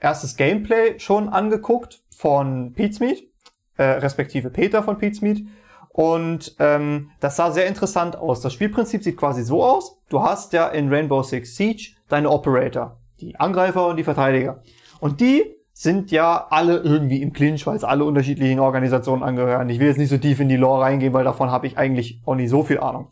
[0.00, 3.28] erstes Gameplay schon angeguckt von Pizmeet,
[3.76, 5.46] äh, respektive Peter von Pizmeet.
[5.88, 8.42] Und ähm, das sah sehr interessant aus.
[8.42, 9.98] Das Spielprinzip sieht quasi so aus.
[10.10, 14.62] Du hast ja in Rainbow Six Siege deine Operator, die Angreifer und die Verteidiger.
[15.00, 19.68] Und die sind ja alle irgendwie im Clinch, weil es alle unterschiedlichen Organisationen angehören.
[19.68, 22.22] Ich will jetzt nicht so tief in die Lore reingehen, weil davon habe ich eigentlich
[22.24, 23.08] auch nicht so viel Ahnung.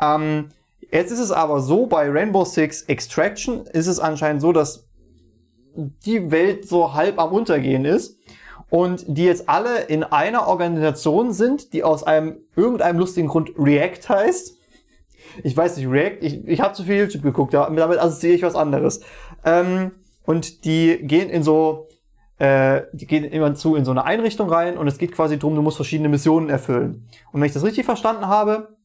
[0.00, 0.48] Ähm,
[0.90, 4.88] jetzt ist es aber so, bei Rainbow Six Extraction ist es anscheinend so, dass
[5.74, 8.18] die Welt so halb am Untergehen ist
[8.70, 14.08] und die jetzt alle in einer Organisation sind, die aus einem irgendeinem lustigen Grund React
[14.08, 14.56] heißt.
[15.42, 18.54] Ich weiß nicht, React, ich, ich habe zu viel YouTube geguckt, damit assoziiere ich was
[18.54, 19.00] anderes.
[19.44, 19.92] Ähm,
[20.24, 21.88] und die gehen in so,
[22.38, 25.54] äh, die gehen immer zu in so eine Einrichtung rein und es geht quasi drum,
[25.54, 27.08] du musst verschiedene Missionen erfüllen.
[27.32, 28.76] Und wenn ich das richtig verstanden habe,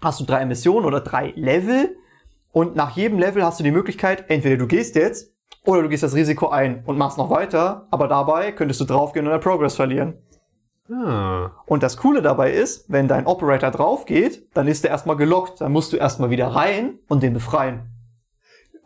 [0.00, 1.96] hast du drei Missionen oder drei Level
[2.52, 5.34] und nach jedem Level hast du die Möglichkeit, entweder du gehst jetzt
[5.64, 9.26] oder du gehst das Risiko ein und machst noch weiter, aber dabei könntest du draufgehen
[9.26, 10.14] und dein Progress verlieren.
[10.90, 11.50] Ah.
[11.66, 15.60] Und das Coole dabei ist, wenn dein Operator drauf geht, dann ist der erstmal gelockt.
[15.60, 17.82] Dann musst du erstmal wieder rein und den befreien.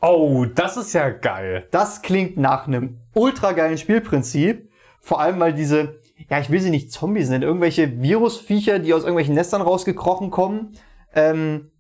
[0.01, 1.69] Oh, das ist ja geil.
[1.71, 4.69] Das klingt nach einem ultra geilen Spielprinzip.
[5.01, 9.03] Vor allem, weil diese, ja, ich will sie nicht Zombies nennen, irgendwelche Virusviecher, die aus
[9.03, 10.73] irgendwelchen Nestern rausgekrochen kommen.
[11.15, 11.71] Ähm,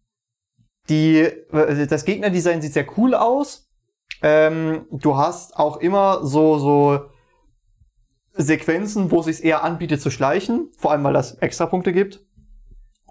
[0.88, 3.68] die, äh, das Gegnerdesign sieht sehr cool aus.
[4.23, 7.01] Ähm, du hast auch immer so, so
[8.35, 12.25] Sequenzen, wo es sich eher anbietet zu schleichen, vor allem weil das Extrapunkte gibt.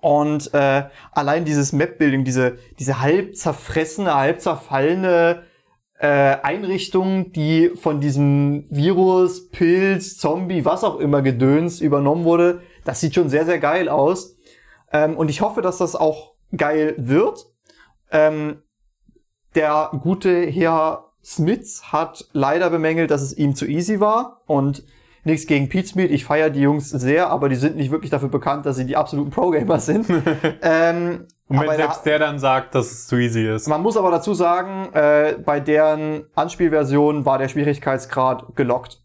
[0.02, 5.44] Und äh, allein dieses Map-Building, diese, diese halb zerfressene, halb zerfallene
[6.00, 6.08] äh,
[6.42, 13.14] Einrichtung, die von diesem Virus, Pilz, Zombie, was auch immer Gedöns übernommen wurde, das sieht
[13.14, 14.36] schon sehr, sehr geil aus.
[14.92, 17.46] Ähm, und ich hoffe, dass das auch geil wird.
[18.12, 18.62] Ähm,
[19.56, 24.84] der gute Herr Smits hat leider bemängelt, dass es ihm zu easy war und
[25.24, 28.66] nichts gegen Pete ich feiere die Jungs sehr, aber die sind nicht wirklich dafür bekannt,
[28.66, 30.10] dass sie die absoluten Pro-Gamer sind.
[30.62, 33.68] ähm, Und wenn selbst der dann sagt, dass es zu easy ist.
[33.68, 39.02] man muss aber dazu sagen, äh, bei deren Anspielversion war der Schwierigkeitsgrad gelockt.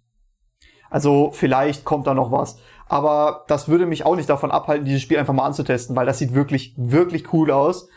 [0.88, 2.58] Also vielleicht kommt da noch was.
[2.88, 6.18] Aber das würde mich auch nicht davon abhalten, dieses Spiel einfach mal anzutesten, weil das
[6.18, 7.88] sieht wirklich, wirklich cool aus.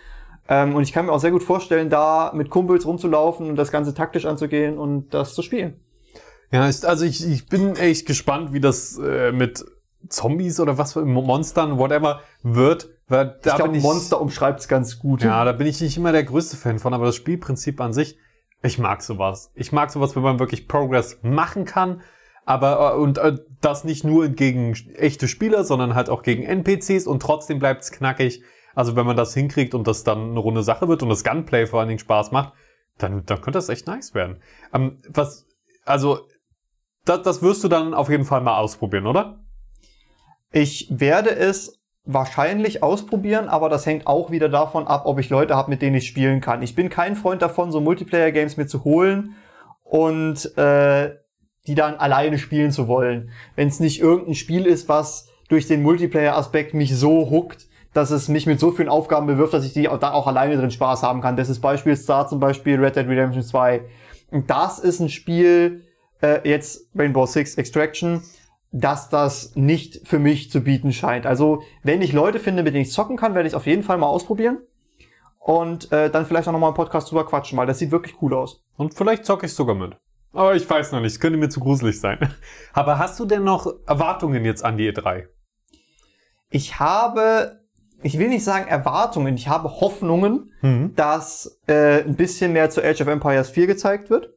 [0.47, 3.71] Ähm, und ich kann mir auch sehr gut vorstellen, da mit Kumpels rumzulaufen und das
[3.71, 5.79] Ganze taktisch anzugehen und das zu spielen.
[6.51, 9.63] Ja, ist, also ich, ich bin echt gespannt, wie das äh, mit
[10.07, 12.89] Zombies oder was für Monstern, whatever, wird.
[13.07, 15.21] Weil da ich glaube, ich, Monster umschreibt's ganz gut.
[15.21, 18.17] Ja, da bin ich nicht immer der größte Fan von, aber das Spielprinzip an sich,
[18.63, 19.51] ich mag sowas.
[19.55, 22.01] Ich mag sowas, wenn man wirklich Progress machen kann,
[22.49, 27.05] aber äh, und äh, das nicht nur gegen echte Spieler, sondern halt auch gegen NPCs
[27.05, 28.41] und trotzdem bleibt's knackig.
[28.73, 31.67] Also wenn man das hinkriegt und das dann eine runde Sache wird und das Gunplay
[31.67, 32.53] vor allen Dingen Spaß macht,
[32.97, 34.41] dann, dann könnte das echt nice werden.
[34.73, 35.45] Ähm, was,
[35.85, 36.27] also,
[37.05, 39.41] das, das wirst du dann auf jeden Fall mal ausprobieren, oder?
[40.51, 45.55] Ich werde es wahrscheinlich ausprobieren, aber das hängt auch wieder davon ab, ob ich Leute
[45.55, 46.63] habe, mit denen ich spielen kann.
[46.63, 49.35] Ich bin kein Freund davon, so Multiplayer-Games mir zu holen
[49.83, 51.11] und äh,
[51.69, 53.29] die dann alleine spielen zu wollen.
[53.55, 58.27] Wenn es nicht irgendein Spiel ist, was durch den Multiplayer-Aspekt mich so hookt, dass es
[58.27, 61.21] mich mit so vielen Aufgaben bewirft, dass ich die da auch alleine drin Spaß haben
[61.21, 61.37] kann.
[61.37, 63.81] Das ist beispielsweise zum Beispiel Red Dead Redemption 2.
[64.31, 65.85] Und das ist ein Spiel,
[66.21, 68.21] äh, jetzt Rainbow Six Extraction,
[68.71, 71.25] dass das nicht für mich zu bieten scheint.
[71.25, 73.97] Also, wenn ich Leute finde, mit denen ich zocken kann, werde ich auf jeden Fall
[73.97, 74.59] mal ausprobieren.
[75.39, 78.33] Und äh, dann vielleicht auch nochmal im Podcast drüber quatschen, weil das sieht wirklich cool
[78.33, 78.63] aus.
[78.75, 79.95] Und vielleicht zocke ich sogar mit.
[80.33, 82.19] Aber ich weiß noch nicht, es könnte mir zu gruselig sein.
[82.73, 85.25] Aber hast du denn noch Erwartungen jetzt an die E3?
[86.49, 87.59] Ich habe,
[88.01, 90.93] ich will nicht sagen Erwartungen, ich habe Hoffnungen, Mhm.
[90.95, 94.33] dass äh, ein bisschen mehr zu Age of Empires 4 gezeigt wird.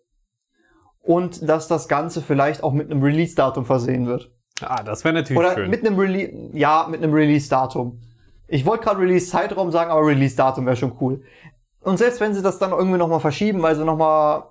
[1.00, 4.30] Und dass das Ganze vielleicht auch mit einem Release-Datum versehen wird.
[4.60, 5.68] Ah, das wäre natürlich Oder schön.
[5.68, 8.00] mit einem Release, ja, mit einem Release-Datum.
[8.46, 11.22] Ich wollte gerade Release-Zeitraum sagen, aber Release-Datum wäre schon cool.
[11.80, 14.44] Und selbst wenn sie das dann irgendwie nochmal verschieben, weil sie nochmal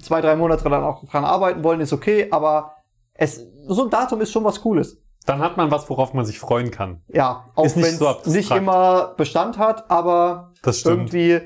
[0.00, 2.76] zwei, drei Monate dann auch dran arbeiten wollen, ist okay, aber
[3.14, 5.00] es, so ein Datum ist schon was Cooles.
[5.26, 7.00] Dann hat man was, worauf man sich freuen kann.
[7.08, 8.26] Ja, auch wenn so es abstrakt.
[8.26, 11.14] nicht immer Bestand hat, aber Das stimmt.
[11.14, 11.40] irgendwie,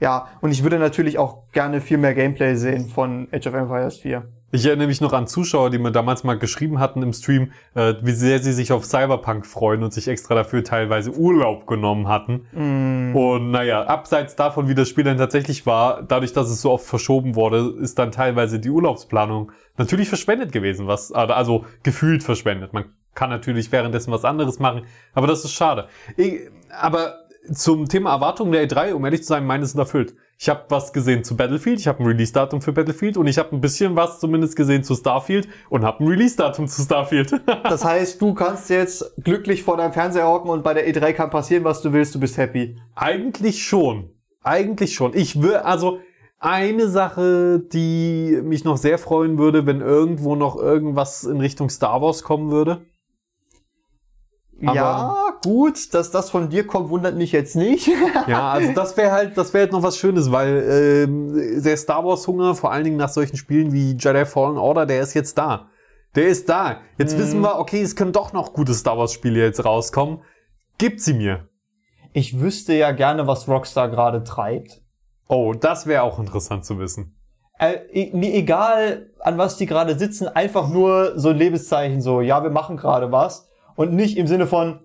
[0.00, 0.28] ja.
[0.40, 4.28] Und ich würde natürlich auch gerne viel mehr Gameplay sehen von Age of Empires 4.
[4.54, 7.94] Ich erinnere mich noch an Zuschauer, die mir damals mal geschrieben hatten im Stream, äh,
[8.02, 12.46] wie sehr sie sich auf Cyberpunk freuen und sich extra dafür teilweise Urlaub genommen hatten.
[13.16, 16.86] Und naja, abseits davon, wie das Spiel dann tatsächlich war, dadurch, dass es so oft
[16.86, 22.72] verschoben wurde, ist dann teilweise die Urlaubsplanung natürlich verschwendet gewesen, was also gefühlt verschwendet.
[22.72, 22.84] Man
[23.16, 24.82] kann natürlich währenddessen was anderes machen,
[25.14, 25.88] aber das ist schade.
[26.16, 30.14] Ich, aber zum Thema Erwartungen der E3, um ehrlich zu sein, meines sind erfüllt.
[30.36, 33.52] Ich habe was gesehen zu Battlefield, ich habe ein Release-Datum für Battlefield und ich habe
[33.54, 37.32] ein bisschen was zumindest gesehen zu Starfield und habe ein Release-Datum zu Starfield.
[37.62, 41.30] Das heißt, du kannst jetzt glücklich vor deinem Fernseher hocken und bei der E3 kann
[41.30, 42.76] passieren, was du willst, du bist happy.
[42.94, 44.10] Eigentlich schon.
[44.42, 45.14] Eigentlich schon.
[45.14, 46.00] Ich würde, also
[46.38, 52.02] eine Sache, die mich noch sehr freuen würde, wenn irgendwo noch irgendwas in Richtung Star
[52.02, 52.84] Wars kommen würde.
[54.66, 57.88] Aber- ja, gut, dass das von dir kommt, wundert mich jetzt nicht.
[58.26, 62.04] Ja, also das wäre halt, das wäre halt noch was Schönes, weil ähm, der Star
[62.04, 65.36] Wars Hunger, vor allen Dingen nach solchen Spielen wie Jedi Fallen Order, der ist jetzt
[65.36, 65.68] da.
[66.14, 66.80] Der ist da.
[66.96, 70.20] Jetzt wissen wir, okay, es können doch noch gute Star Wars Spiele jetzt rauskommen.
[70.78, 71.48] Gib sie mir.
[72.12, 74.80] Ich wüsste ja gerne, was Rockstar gerade treibt.
[75.28, 77.16] Oh, das wäre auch interessant zu wissen.
[77.58, 82.42] Äh, mir egal, an was die gerade sitzen, einfach nur so ein Lebenszeichen, so, ja,
[82.42, 83.48] wir machen gerade was.
[83.76, 84.80] Und nicht im Sinne von,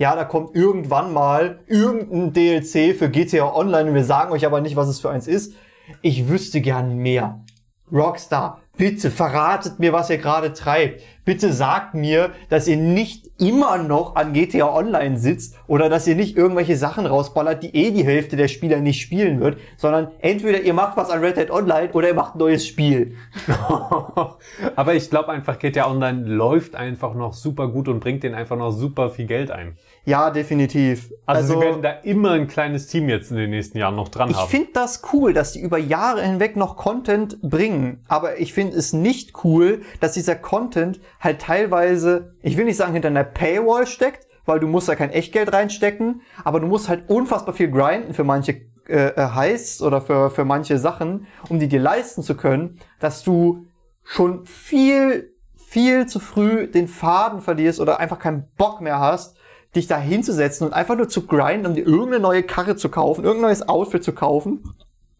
[0.00, 4.62] ja, da kommt irgendwann mal irgendein DLC für GTA Online und wir sagen euch aber
[4.62, 5.52] nicht, was es für eins ist.
[6.00, 7.44] Ich wüsste gern mehr.
[7.92, 11.02] Rockstar, bitte verratet mir, was ihr gerade treibt.
[11.26, 16.16] Bitte sagt mir, dass ihr nicht immer noch an GTA Online sitzt oder dass ihr
[16.16, 20.62] nicht irgendwelche Sachen rausballert, die eh die Hälfte der Spieler nicht spielen wird, sondern entweder
[20.62, 23.16] ihr macht was an Red Dead Online oder ihr macht ein neues Spiel.
[24.76, 28.56] Aber ich glaube einfach, GTA Online läuft einfach noch super gut und bringt denen einfach
[28.56, 29.76] noch super viel Geld ein.
[30.04, 31.12] Ja, definitiv.
[31.26, 34.30] Also, sie werden da immer ein kleines Team jetzt in den nächsten Jahren noch dran
[34.30, 34.48] Ich haben.
[34.48, 38.02] finde das cool, dass die über Jahre hinweg noch Content bringen.
[38.08, 42.94] Aber ich finde es nicht cool, dass dieser Content halt teilweise, ich will nicht sagen,
[42.94, 47.08] hinter einer Paywall steckt, weil du musst da kein Echtgeld reinstecken, aber du musst halt
[47.08, 51.68] unfassbar viel grinden für manche äh, äh, Heists oder für, für manche Sachen, um die
[51.68, 53.66] dir leisten zu können, dass du
[54.02, 59.36] schon viel, viel zu früh den Faden verlierst oder einfach keinen Bock mehr hast,
[59.74, 63.24] dich da hinzusetzen und einfach nur zu grinden, um dir irgendeine neue Karre zu kaufen,
[63.24, 64.74] irgendein neues Outfit zu kaufen,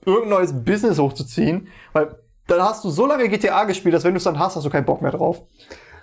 [0.04, 4.18] irgendein neues Business hochzuziehen, weil dann hast du so lange GTA gespielt, dass wenn du
[4.18, 5.42] es dann hast, hast du keinen Bock mehr drauf.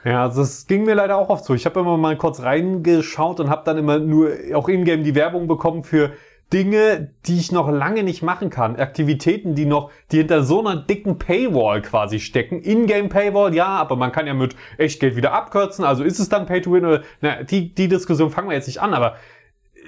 [0.06, 1.54] Ja, also das ging mir leider auch oft so.
[1.54, 5.48] Ich habe immer mal kurz reingeschaut und habe dann immer nur auch in-game die Werbung
[5.48, 6.14] bekommen für
[6.54, 8.78] Dinge, die ich noch lange nicht machen kann.
[8.78, 12.62] Aktivitäten, die noch, die hinter so einer dicken Paywall quasi stecken.
[12.62, 15.84] In-game Paywall, ja, aber man kann ja mit Echtgeld wieder abkürzen.
[15.84, 18.68] Also ist es dann Pay to Win oder, na, die, die Diskussion fangen wir jetzt
[18.68, 19.16] nicht an, aber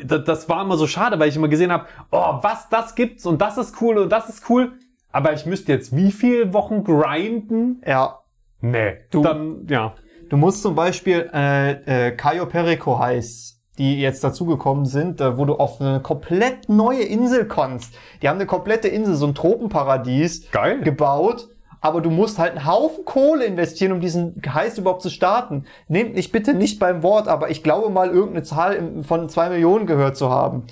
[0.04, 3.26] das, das war immer so schade, weil ich immer gesehen habe, oh, was, das gibt's
[3.26, 4.74] und das ist cool und das ist cool.
[5.12, 7.82] Aber ich müsste jetzt wie viele Wochen grinden?
[7.86, 8.20] Ja.
[8.62, 8.98] Nee.
[9.12, 9.96] Du- Dann, ja.
[10.30, 15.46] Du musst zum Beispiel äh, äh, Cayo Perico heißt, die jetzt dazugekommen sind, äh, wo
[15.46, 17.96] du auf eine komplett neue Insel kannst.
[18.22, 20.82] Die haben eine komplette Insel, so ein Tropenparadies Geil.
[20.82, 21.50] gebaut
[21.82, 25.66] aber du musst halt einen Haufen Kohle investieren, um diesen Heist überhaupt zu starten.
[25.88, 29.86] Nehmt mich bitte nicht beim Wort, aber ich glaube mal irgendeine Zahl von zwei Millionen
[29.86, 30.64] gehört zu haben.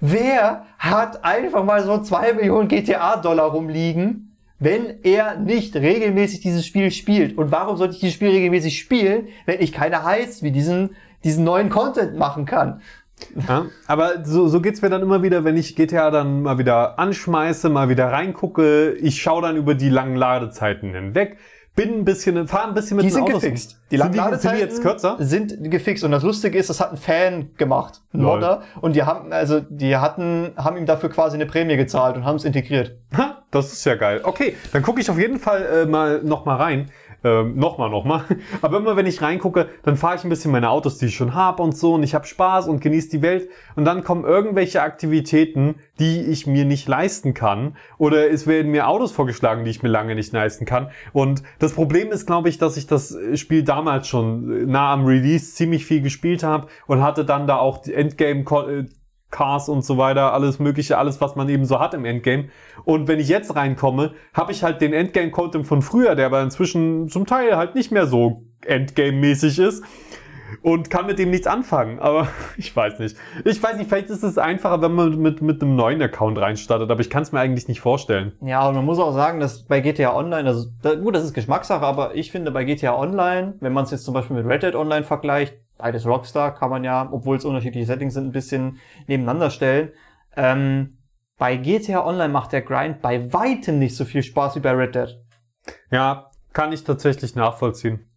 [0.00, 6.90] Wer hat einfach mal so zwei Millionen GTA-Dollar rumliegen, wenn er nicht regelmäßig dieses Spiel
[6.90, 7.36] spielt?
[7.36, 11.44] Und warum sollte ich dieses Spiel regelmäßig spielen, wenn ich keine Heists wie diesen, diesen
[11.44, 12.80] neuen Content machen kann?
[13.48, 16.98] Ja, aber so, so geht's mir dann immer wieder, wenn ich GTA dann mal wieder
[16.98, 18.92] anschmeiße, mal wieder reingucke.
[18.94, 21.36] Ich schaue dann über die langen Ladezeiten hinweg,
[21.76, 23.42] bin ein bisschen, fahre ein bisschen mit Die den sind Autos.
[23.42, 23.80] gefixt.
[23.90, 25.16] Die Die die, die Ladezeiten jetzt kürzer?
[25.20, 26.02] sind gefixt.
[26.02, 28.36] Und das Lustige ist, das hat ein Fan gemacht, ein Lol.
[28.36, 28.62] Modder.
[28.80, 32.36] Und die haben, also, die hatten, haben ihm dafür quasi eine Prämie gezahlt und haben
[32.36, 32.96] es integriert.
[33.16, 34.20] Ha, das ist ja geil.
[34.24, 36.90] Okay, dann gucke ich auf jeden Fall äh, mal noch mal rein.
[37.22, 38.24] Ähm, nochmal, nochmal.
[38.62, 41.34] Aber immer wenn ich reingucke, dann fahre ich ein bisschen meine Autos, die ich schon
[41.34, 43.48] habe und so und ich habe Spaß und genieße die Welt.
[43.76, 47.76] Und dann kommen irgendwelche Aktivitäten, die ich mir nicht leisten kann.
[47.98, 50.90] Oder es werden mir Autos vorgeschlagen, die ich mir lange nicht leisten kann.
[51.12, 55.54] Und das Problem ist, glaube ich, dass ich das Spiel damals schon nah am Release
[55.54, 58.84] ziemlich viel gespielt habe und hatte dann da auch die Endgame äh,
[59.30, 62.48] Cars und so weiter, alles mögliche, alles, was man eben so hat im Endgame.
[62.84, 67.08] Und wenn ich jetzt reinkomme, habe ich halt den Endgame-Content von früher, der aber inzwischen
[67.08, 69.84] zum Teil halt nicht mehr so Endgame-mäßig ist
[70.62, 71.98] und kann mit dem nichts anfangen.
[71.98, 73.16] Aber ich weiß nicht.
[73.44, 76.90] Ich weiß nicht, vielleicht ist es einfacher, wenn man mit, mit einem neuen Account reinstartet,
[76.90, 78.32] aber ich kann es mir eigentlich nicht vorstellen.
[78.40, 81.34] Ja, und man muss auch sagen, dass bei GTA Online, also da, gut, das ist
[81.34, 84.62] Geschmackssache, aber ich finde bei GTA Online, wenn man es jetzt zum Beispiel mit Red
[84.62, 88.78] Dead Online vergleicht, beides Rockstar, kann man ja, obwohl es unterschiedliche Settings sind, ein bisschen
[89.06, 89.90] nebeneinander stellen.
[90.36, 90.98] Ähm,
[91.38, 94.94] bei GTA Online macht der Grind bei weitem nicht so viel Spaß wie bei Red
[94.94, 95.18] Dead.
[95.90, 98.10] Ja, kann ich tatsächlich nachvollziehen.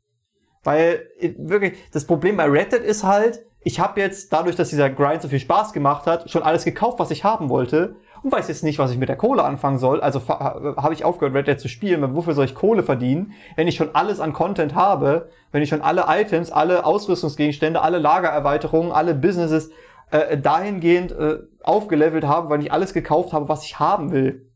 [0.64, 4.70] Weil äh, wirklich, das Problem bei Red Dead ist halt, ich habe jetzt, dadurch, dass
[4.70, 8.32] dieser Grind so viel Spaß gemacht hat, schon alles gekauft, was ich haben wollte und
[8.32, 10.02] weiß jetzt nicht, was ich mit der Kohle anfangen soll.
[10.02, 13.34] Also fa- habe ich aufgehört, Red Dead zu spielen, weil wofür soll ich Kohle verdienen,
[13.56, 18.00] wenn ich schon alles an Content habe, wenn ich schon alle Items, alle Ausrüstungsgegenstände, alle
[18.00, 19.72] Lagererweiterungen, alle Businesses
[20.12, 24.50] äh, dahingehend äh, aufgelevelt habe, weil ich alles gekauft habe, was ich haben will.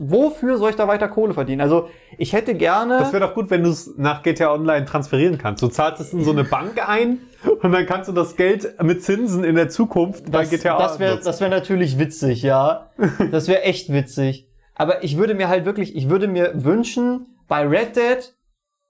[0.00, 1.60] Wofür soll ich da weiter Kohle verdienen?
[1.60, 1.88] Also
[2.18, 2.98] ich hätte gerne...
[2.98, 5.60] Das wäre doch gut, wenn du es nach GTA Online transferieren kannst.
[5.60, 7.18] Du zahlst es in so eine Bank ein
[7.62, 10.98] und dann kannst du das Geld mit Zinsen in der Zukunft bei Das, GTA das
[10.98, 12.90] wäre das wär natürlich witzig, ja.
[13.30, 14.48] Das wäre echt witzig.
[14.74, 18.34] Aber ich würde mir halt wirklich, ich würde mir wünschen, bei Red Dead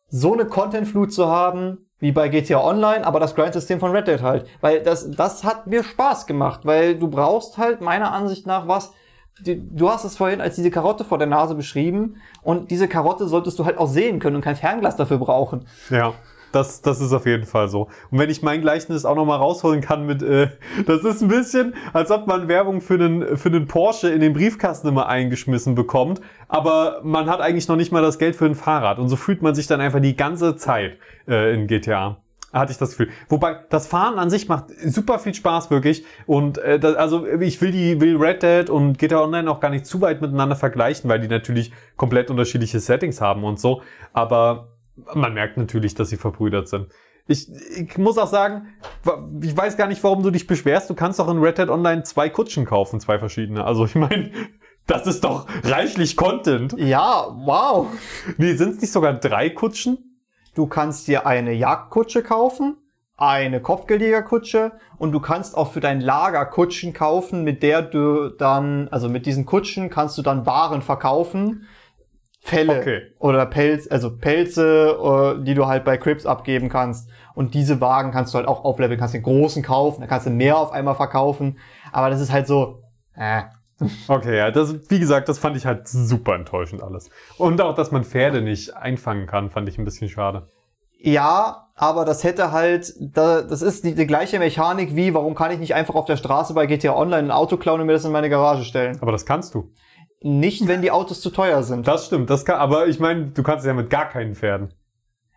[0.09, 4.23] so eine Content-Flut zu haben, wie bei GTA Online, aber das Grind-System von Red Dead
[4.23, 4.47] halt.
[4.61, 8.93] Weil das, das hat mir Spaß gemacht, weil du brauchst halt meiner Ansicht nach was,
[9.45, 13.59] du hast es vorhin als diese Karotte vor der Nase beschrieben und diese Karotte solltest
[13.59, 15.67] du halt auch sehen können und kein Fernglas dafür brauchen.
[15.91, 16.13] Ja,
[16.53, 17.89] das, das ist auf jeden Fall so.
[18.11, 20.49] Und wenn ich mein Gleichnis auch nochmal rausholen kann mit, äh,
[20.87, 24.33] das ist ein bisschen, als ob man Werbung für einen, für einen Porsche in den
[24.33, 28.55] Briefkasten immer eingeschmissen bekommt, aber man hat eigentlich noch nicht mal das Geld für ein
[28.55, 28.99] Fahrrad.
[28.99, 32.19] Und so fühlt man sich dann einfach die ganze Zeit äh, in GTA.
[32.51, 33.11] Hatte ich das Gefühl.
[33.29, 36.07] Wobei, das Fahren an sich macht super viel Spaß, wirklich.
[36.27, 39.69] Und äh, das, also ich will die will Red Dead und GTA Online auch gar
[39.69, 43.83] nicht zu weit miteinander vergleichen, weil die natürlich komplett unterschiedliche Settings haben und so.
[44.15, 44.69] Aber
[45.15, 46.89] man merkt natürlich, dass sie verbrüdert sind.
[47.27, 48.69] Ich, ich muss auch sagen,
[49.43, 50.89] ich weiß gar nicht, warum du dich beschwerst.
[50.89, 53.65] Du kannst doch in Red Dead Online zwei Kutschen kaufen, zwei verschiedene.
[53.65, 54.31] Also ich meine,
[54.87, 56.75] das ist doch reichlich Content.
[56.79, 57.87] Ja, wow.
[58.39, 60.21] Nee, sind es nicht sogar drei Kutschen?
[60.55, 62.79] Du kannst dir eine Jagdkutsche kaufen,
[63.19, 68.89] eine Kopfgeldjägerkutsche und du kannst auch für dein Lager Kutschen kaufen, mit der du dann,
[68.89, 71.67] also mit diesen Kutschen kannst du dann Waren verkaufen.
[72.41, 73.03] Felle Okay.
[73.19, 77.09] oder Pelz, also Pelze, äh, die du halt bei Crips abgeben kannst.
[77.35, 80.31] Und diese Wagen kannst du halt auch aufleveln, kannst den großen kaufen, dann kannst du
[80.31, 81.59] mehr auf einmal verkaufen.
[81.93, 82.83] Aber das ist halt so,
[83.15, 83.43] äh,
[84.09, 87.11] Okay, ja, das, wie gesagt, das fand ich halt super enttäuschend alles.
[87.37, 90.49] Und auch, dass man Pferde nicht einfangen kann, fand ich ein bisschen schade.
[90.99, 95.53] Ja, aber das hätte halt, da, das ist die, die gleiche Mechanik wie, warum kann
[95.53, 98.05] ich nicht einfach auf der Straße bei GTA Online ein Auto klauen und mir das
[98.05, 98.99] in meine Garage stellen?
[99.01, 99.71] Aber das kannst du.
[100.21, 101.87] Nicht, wenn die Autos zu teuer sind.
[101.87, 104.75] Das stimmt, das kann, aber ich meine, du kannst es ja mit gar keinen Pferden.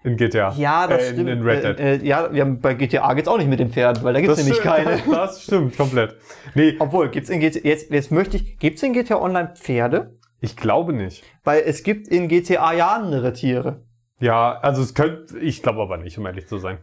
[0.04, 0.54] In GTA.
[0.58, 1.30] ja, das äh, in, stimmt.
[1.30, 1.80] In Red Dead.
[1.80, 4.22] Äh, äh, ja, wir haben, bei GTA geht's auch nicht mit dem Pferd, weil da
[4.22, 4.98] gibt's nämlich stimmt, keine.
[5.12, 6.16] Das stimmt, komplett.
[6.56, 10.18] Nee, Obwohl, gibt's in GTA, jetzt, jetzt möchte ich, gibt's in GTA Online Pferde?
[10.42, 11.24] ich glaube nicht.
[11.44, 13.84] Weil es gibt in GTA ja andere Tiere.
[14.20, 16.80] Ja, also es könnte, ich glaube aber nicht, um ehrlich zu sein.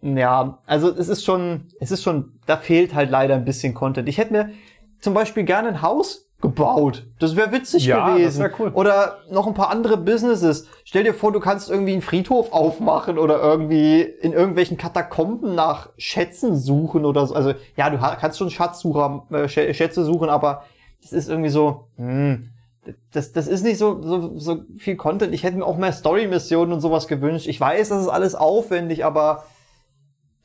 [0.00, 4.08] Ja, also es ist schon, es ist schon, da fehlt halt leider ein bisschen Content.
[4.08, 4.50] Ich hätte mir
[4.98, 7.06] zum Beispiel gerne ein Haus gebaut.
[7.18, 8.42] Das wäre witzig Ja, das gewesen.
[8.42, 8.68] wär cool.
[8.74, 10.66] Oder noch ein paar andere Businesses.
[10.84, 15.88] Stell dir vor, du kannst irgendwie einen Friedhof aufmachen oder irgendwie in irgendwelchen Katakomben nach
[15.96, 17.34] Schätzen suchen oder so.
[17.34, 20.64] Also ja, du kannst schon Schatzsucher, äh, Schä- Schätze suchen, aber
[21.02, 22.50] es ist irgendwie so, hm,
[23.12, 25.32] das, das ist nicht so, so, so viel Content.
[25.32, 27.46] Ich hätte mir auch mehr Story-Missionen und sowas gewünscht.
[27.46, 29.44] Ich weiß, das ist alles aufwendig, aber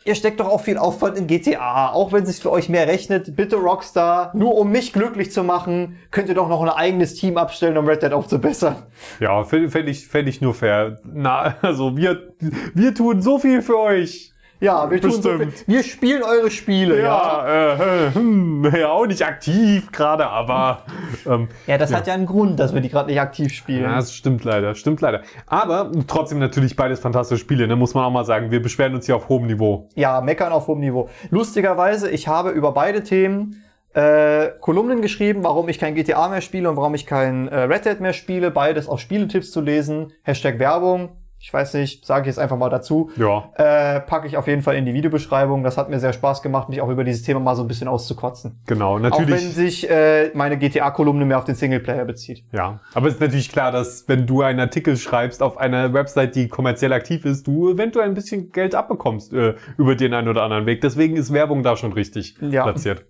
[0.06, 2.88] ihr steckt doch auch viel Aufwand in GTA, auch wenn es sich für euch mehr
[2.88, 3.36] rechnet.
[3.36, 7.38] Bitte Rockstar, nur um mich glücklich zu machen, könnt ihr doch noch ein eigenes Team
[7.38, 8.76] abstellen, um Red Dead aufzubessern.
[9.20, 11.00] Ja, fände ich, fänd ich nur fair.
[11.04, 12.34] Na, also wir,
[12.74, 14.34] wir tun so viel für euch.
[14.60, 15.40] Ja, wir tun so.
[15.68, 17.04] Wir spielen eure Spiele, ja.
[17.48, 20.84] Ja, äh, hm, ja, auch nicht aktiv gerade, aber
[21.28, 23.84] ähm, Ja, das hat ja einen Grund, dass wir die gerade nicht aktiv spielen.
[23.84, 25.22] Ja, das stimmt leider, stimmt leider.
[25.46, 28.50] Aber trotzdem natürlich beides fantastische Spiele, ne, muss man auch mal sagen.
[28.50, 29.90] Wir beschweren uns hier auf hohem Niveau.
[29.96, 31.10] Ja, meckern auf hohem Niveau.
[31.30, 36.70] Lustigerweise, ich habe über beide Themen äh, Kolumnen geschrieben, warum ich kein GTA mehr spiele
[36.70, 38.52] und warum ich kein äh, Red Dead mehr spiele.
[38.52, 40.14] Beides auf Spieletipps zu lesen.
[40.24, 41.10] Hashtag Werbung.
[41.40, 43.12] Ich weiß nicht, sage ich jetzt einfach mal dazu.
[43.16, 43.52] Ja.
[43.56, 45.64] Äh, packe ich auf jeden Fall in die Videobeschreibung.
[45.64, 47.88] Das hat mir sehr Spaß gemacht, mich auch über dieses Thema mal so ein bisschen
[47.88, 48.60] auszukotzen.
[48.66, 49.54] Genau, Auch wenn natürlich.
[49.54, 52.44] sich äh, meine GTA-Kolumne mehr auf den Singleplayer bezieht.
[52.52, 56.36] Ja, aber es ist natürlich klar, dass wenn du einen Artikel schreibst auf einer Website,
[56.36, 60.42] die kommerziell aktiv ist, du eventuell ein bisschen Geld abbekommst äh, über den einen oder
[60.44, 60.82] anderen Weg.
[60.82, 62.64] Deswegen ist Werbung da schon richtig Ja.
[62.64, 63.06] platziert.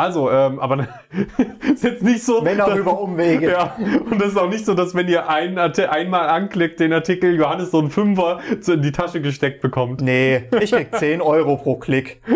[0.00, 0.86] Also, ähm, aber
[1.72, 2.44] ist jetzt nicht so.
[2.44, 3.50] Wenn auch dass- über Umwege.
[3.50, 3.76] Ja,
[4.10, 7.70] und das ist auch nicht so, dass wenn ihr einen, einmal anklickt, den Artikel Johannes
[7.70, 10.00] so einen Fünfer in die Tasche gesteckt bekommt.
[10.00, 12.20] Nee, ich krieg 10 Euro pro Klick.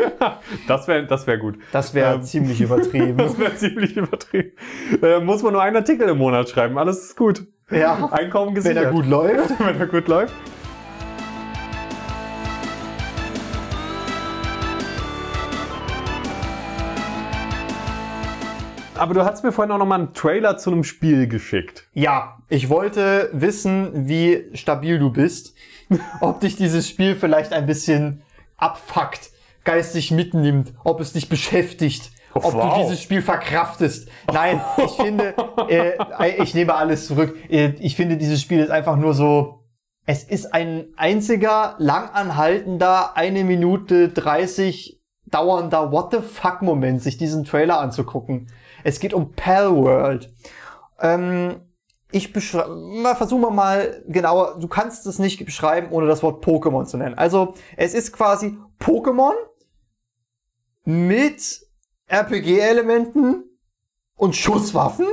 [0.69, 1.57] Das wäre das wär gut.
[1.73, 3.17] Das wäre Ähm, ziemlich übertrieben.
[3.17, 4.53] Das wäre ziemlich übertrieben.
[5.03, 6.77] Äh, muss man nur einen Artikel im Monat schreiben.
[6.79, 7.47] Alles ist gut.
[7.71, 8.85] Ja, Einkommen wenn gesichert.
[8.85, 9.51] er gut läuft.
[9.59, 10.35] wenn er gut läuft.
[19.05, 21.87] Aber du hast mir vorhin auch noch mal einen Trailer zu einem Spiel geschickt.
[21.93, 25.55] Ja, ich wollte wissen, wie stabil du bist.
[26.23, 28.23] Ob dich dieses Spiel vielleicht ein bisschen
[28.57, 29.31] abfuckt,
[29.65, 32.77] geistig mitnimmt, ob es dich beschäftigt, ob wow.
[32.77, 34.09] du dieses Spiel verkraftest.
[34.33, 35.35] Nein, ich finde,
[35.69, 37.37] äh, ich nehme alles zurück.
[37.51, 39.67] Äh, ich finde, dieses Spiel ist einfach nur so,
[40.07, 47.45] es ist ein einziger, langanhaltender, eine Minute 30 dauernder What the fuck Moment, sich diesen
[47.45, 48.47] Trailer anzugucken.
[48.85, 50.33] Es geht um Palworld.
[51.01, 51.63] Ähm,
[52.13, 56.87] ich beschreibe, versuchen wir mal genauer, du kannst es nicht beschreiben, ohne das Wort Pokémon
[56.87, 57.19] zu nennen.
[57.19, 59.33] Also, es ist quasi Pokémon
[60.85, 61.67] mit
[62.07, 63.45] RPG-Elementen
[64.15, 65.07] und Schusswaffen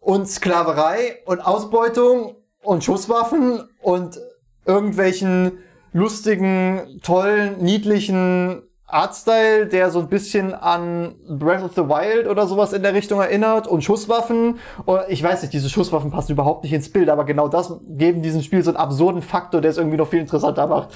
[0.00, 4.20] und Sklaverei und Ausbeutung und Schusswaffen und
[4.66, 5.60] irgendwelchen
[5.92, 12.72] lustigen, tollen, niedlichen Artstyle, der so ein bisschen an Breath of the Wild oder sowas
[12.72, 14.58] in der Richtung erinnert und Schusswaffen.
[14.86, 18.22] Oder ich weiß nicht, diese Schusswaffen passen überhaupt nicht ins Bild, aber genau das geben
[18.22, 20.90] diesem Spiel so einen absurden Faktor, der es irgendwie noch viel interessanter macht.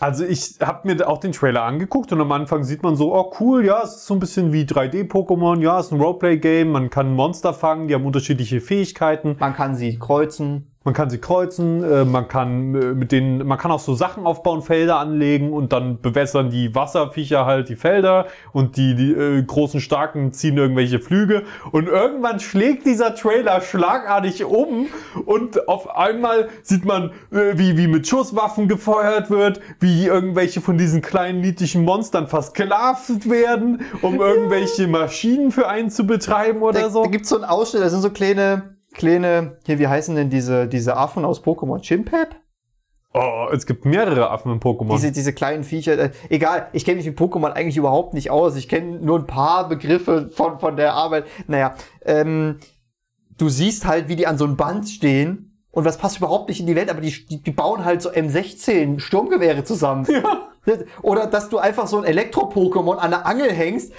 [0.00, 3.34] Also ich habe mir auch den Trailer angeguckt und am Anfang sieht man so, oh
[3.38, 6.88] cool, ja, es ist so ein bisschen wie 3D-Pokémon, ja, es ist ein Roleplay-Game, man
[6.88, 9.36] kann Monster fangen, die haben unterschiedliche Fähigkeiten.
[9.38, 10.69] Man kann sie kreuzen.
[10.82, 14.24] Man kann sie kreuzen, äh, man kann äh, mit denen, man kann auch so Sachen
[14.24, 19.42] aufbauen, Felder anlegen und dann bewässern die Wasserviecher halt die Felder und die, die äh,
[19.42, 24.86] großen Starken ziehen irgendwelche Flüge und irgendwann schlägt dieser Trailer schlagartig um
[25.26, 30.78] und auf einmal sieht man, äh, wie, wie mit Schusswaffen gefeuert wird, wie irgendwelche von
[30.78, 36.88] diesen kleinen niedlichen Monstern versklavt werden, um irgendwelche Maschinen für einen zu betreiben oder Da,
[36.88, 37.02] so.
[37.02, 40.66] da gibt's so einen Ausschnitt, da sind so kleine, kleine, hier, wie heißen denn diese,
[40.66, 41.80] diese Affen aus Pokémon?
[41.80, 42.36] Chimpep?
[43.12, 44.92] Oh, es gibt mehrere Affen in Pokémon.
[44.92, 45.98] Diese, diese kleinen Viecher.
[45.98, 48.54] Äh, egal, ich kenne mich mit Pokémon eigentlich überhaupt nicht aus.
[48.56, 51.24] Ich kenne nur ein paar Begriffe von, von der Arbeit.
[51.48, 51.74] Naja,
[52.04, 52.58] ähm,
[53.36, 55.46] du siehst halt, wie die an so einem Band stehen.
[55.72, 58.10] Und das passt überhaupt nicht in die Welt, aber die, die, die bauen halt so
[58.10, 60.06] M16 Sturmgewehre zusammen.
[60.10, 60.48] Ja.
[61.02, 63.92] Oder dass du einfach so ein Elektro-Pokémon an der Angel hängst,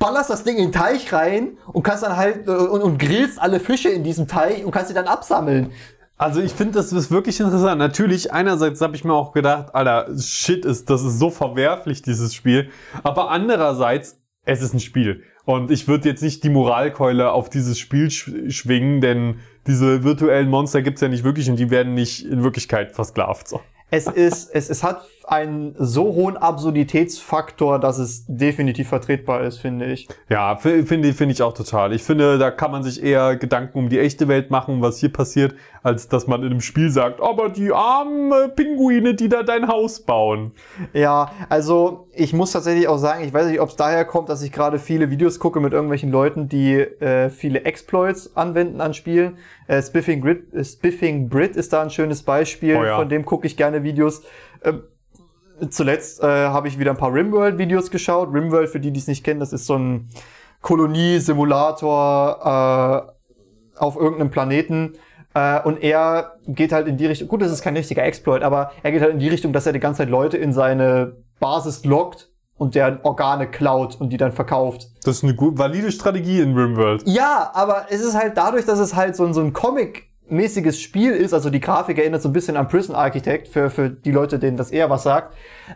[0.00, 3.40] ballerst das Ding in den Teich rein und kannst dann halt äh, und, und grillst
[3.40, 5.70] alle Fische in diesem Teich und kannst sie dann absammeln.
[6.16, 7.78] Also ich finde, das ist wirklich interessant.
[7.78, 12.34] Natürlich, einerseits habe ich mir auch gedacht, Alter, shit, ist, das ist so verwerflich, dieses
[12.34, 12.68] Spiel.
[13.02, 15.22] Aber andererseits, es ist ein Spiel.
[15.46, 19.36] Und ich würde jetzt nicht die Moralkeule auf dieses Spiel sch schwingen, denn
[19.66, 23.48] diese virtuellen Monster gibt's ja nicht wirklich und die werden nicht in Wirklichkeit versklavt.
[23.48, 23.60] So.
[23.90, 29.86] Es ist, es, es hat einen so hohen Absurditätsfaktor, dass es definitiv vertretbar ist, finde
[29.86, 30.08] ich.
[30.28, 31.92] Ja, finde finde ich auch total.
[31.92, 35.12] Ich finde, da kann man sich eher Gedanken um die echte Welt machen, was hier
[35.12, 39.42] passiert, als dass man in einem Spiel sagt, aber die armen äh, Pinguine, die da
[39.42, 40.52] dein Haus bauen.
[40.92, 44.42] Ja, also ich muss tatsächlich auch sagen, ich weiß nicht, ob es daher kommt, dass
[44.42, 49.38] ich gerade viele Videos gucke mit irgendwelchen Leuten, die äh, viele Exploits anwenden an Spielen.
[49.68, 52.96] Äh, Spiffing, Grid, äh, Spiffing Brit ist da ein schönes Beispiel, Oh ja.
[52.96, 54.22] von dem gucke ich gerne Videos.
[54.62, 54.82] Ähm,
[55.68, 58.32] zuletzt äh, habe ich wieder ein paar Rimworld-Videos geschaut.
[58.32, 60.08] Rimworld, für die, die es nicht kennen, das ist so ein
[60.62, 63.10] Kolonie-Simulator, äh,
[63.78, 64.94] auf irgendeinem Planeten
[65.34, 68.72] äh, und er geht halt in die Richtung, gut, das ist kein richtiger Exploit, aber
[68.82, 71.84] er geht halt in die Richtung, dass er die ganze Zeit Leute in seine Basis
[71.84, 74.88] lockt und deren Organe klaut und die dann verkauft.
[75.04, 77.04] Das ist eine gut, valide Strategie in RimWorld.
[77.06, 79.54] Ja, aber es ist halt dadurch, dass es halt so, ein- so ein
[80.30, 83.90] Comic-mäßiges Spiel ist, also die Grafik erinnert so ein bisschen an Prison Architect, für, für
[83.90, 85.34] die Leute, denen das eher was sagt,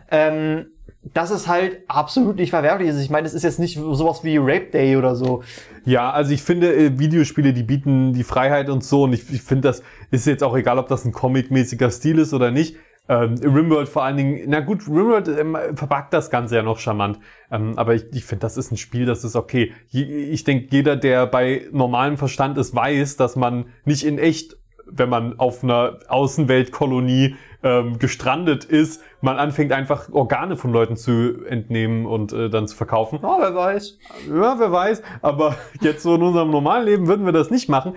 [0.09, 0.67] ähm,
[1.13, 2.99] dass es halt absolut nicht verwerflich ist.
[2.99, 5.43] Ich meine, es ist jetzt nicht sowas wie Rape Day oder so.
[5.83, 9.03] Ja, also ich finde, äh, Videospiele, die bieten die Freiheit und so.
[9.03, 12.33] Und ich, ich finde, das ist jetzt auch egal, ob das ein comic-mäßiger Stil ist
[12.33, 12.77] oder nicht.
[13.07, 17.19] Ähm, Rimworld vor allen Dingen, na gut, Rimworld ähm, verpackt das Ganze ja noch charmant.
[17.51, 19.73] Ähm, aber ich, ich finde, das ist ein Spiel, das ist okay.
[19.89, 24.57] Je, ich denke, jeder, der bei normalem Verstand ist, weiß, dass man nicht in echt,
[24.87, 31.45] wenn man auf einer Außenweltkolonie ähm, gestrandet ist, man anfängt einfach Organe von Leuten zu
[31.45, 33.19] entnehmen und äh, dann zu verkaufen.
[33.21, 33.97] Ja, wer weiß.
[34.29, 35.01] Ja, wer weiß.
[35.21, 37.93] Aber jetzt so in unserem normalen Leben würden wir das nicht machen.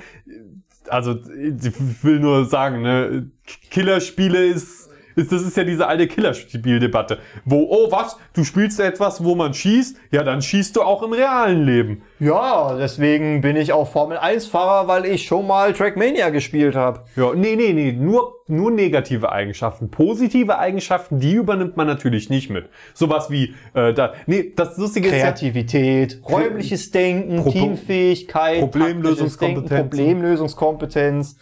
[0.89, 3.31] Also, ich will nur sagen, ne,
[3.71, 4.88] Killerspiele ist,
[5.19, 7.19] ist, das ist ja diese alte Killerspieldebatte.
[7.45, 9.97] Wo, oh was, du spielst etwas, wo man schießt?
[10.11, 12.03] Ja, dann schießt du auch im realen Leben.
[12.21, 17.01] Ja, deswegen bin ich auch Formel 1-Fahrer, weil ich schon mal Trackmania gespielt habe.
[17.17, 19.91] Ja, nee, nee, nee, nur, nur negative Eigenschaften.
[19.91, 22.69] Positive Eigenschaften, die übernimmt man natürlich nicht mit.
[22.95, 29.69] Sowas wie, äh, da, nee, das Lustige ist ja, Kreativität, räumliches Denken, Pro- Teamfähigkeit, Problemlösungskompetenz.
[29.69, 31.37] Denken, Problemlösungskompetenz.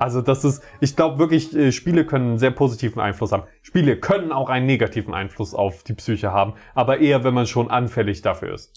[0.00, 3.44] Also das ist, ich glaube wirklich, äh, Spiele können einen sehr positiven Einfluss haben.
[3.62, 7.70] Spiele können auch einen negativen Einfluss auf die Psyche haben, aber eher, wenn man schon
[7.70, 8.72] anfällig dafür ist.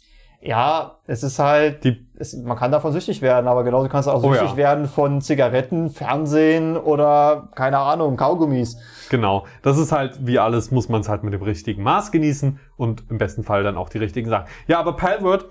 [0.46, 4.12] Ja, es ist halt, Die, es, man kann davon süchtig werden, aber genauso kannst du
[4.12, 4.58] auch Oh süchtig ja.
[4.58, 8.78] werden von Zigaretten, Fernsehen oder, keine Ahnung, Kaugummis.
[9.10, 12.60] genau, das ist halt, wie alles, muss man es halt mit dem richtigen Maß genießen
[12.76, 14.48] und im besten Fall dann auch die richtigen Sachen.
[14.68, 15.46] Ja, aber Palworld,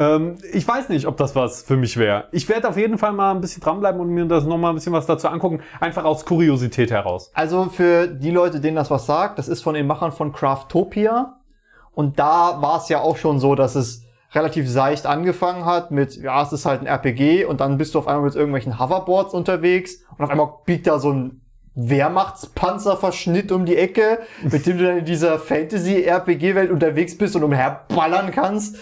[0.00, 2.24] ähm, ich weiß nicht, ob das was für mich wäre.
[2.32, 4.94] Ich werde auf jeden Fall mal ein bisschen dranbleiben und mir das nochmal ein bisschen
[4.94, 7.30] was dazu angucken, einfach aus Kuriosität heraus.
[7.34, 11.36] Also für die Leute, denen das was sagt, das ist von den Machern von Craftopia.
[11.92, 16.16] Und da war es ja auch schon so, dass es relativ seicht angefangen hat mit,
[16.16, 19.34] ja, es ist halt ein RPG und dann bist du auf einmal mit irgendwelchen Hoverboards
[19.34, 21.42] unterwegs und auf einmal biegt da so ein
[21.74, 28.30] Wehrmachtspanzerverschnitt um die Ecke, mit dem du dann in dieser Fantasy-RPG-Welt unterwegs bist und umherballern
[28.30, 28.76] kannst.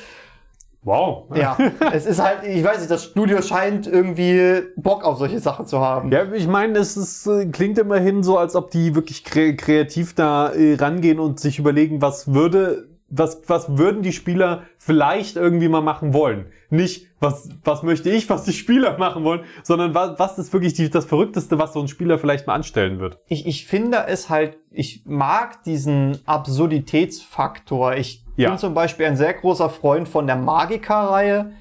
[0.82, 1.26] Wow.
[1.34, 1.58] Ja,
[1.92, 5.80] es ist halt, ich weiß nicht, das Studio scheint irgendwie Bock auf solche Sachen zu
[5.80, 6.12] haben.
[6.12, 10.14] Ja, ich meine, es ist, äh, klingt immerhin so, als ob die wirklich kre kreativ
[10.14, 15.68] da äh, rangehen und sich überlegen, was würde, was, was würden die Spieler vielleicht irgendwie
[15.68, 16.46] mal machen wollen.
[16.70, 20.74] Nicht, was, was möchte ich, was die Spieler machen wollen, sondern was, was ist wirklich
[20.74, 23.18] die, das Verrückteste, was so ein Spieler vielleicht mal anstellen wird.
[23.26, 27.96] ich, ich finde es halt, ich mag diesen Absurditätsfaktor.
[27.96, 28.50] Ich Ja.
[28.50, 31.52] bin zum Beispiel ein sehr großer Freund von der Magica-Reihe,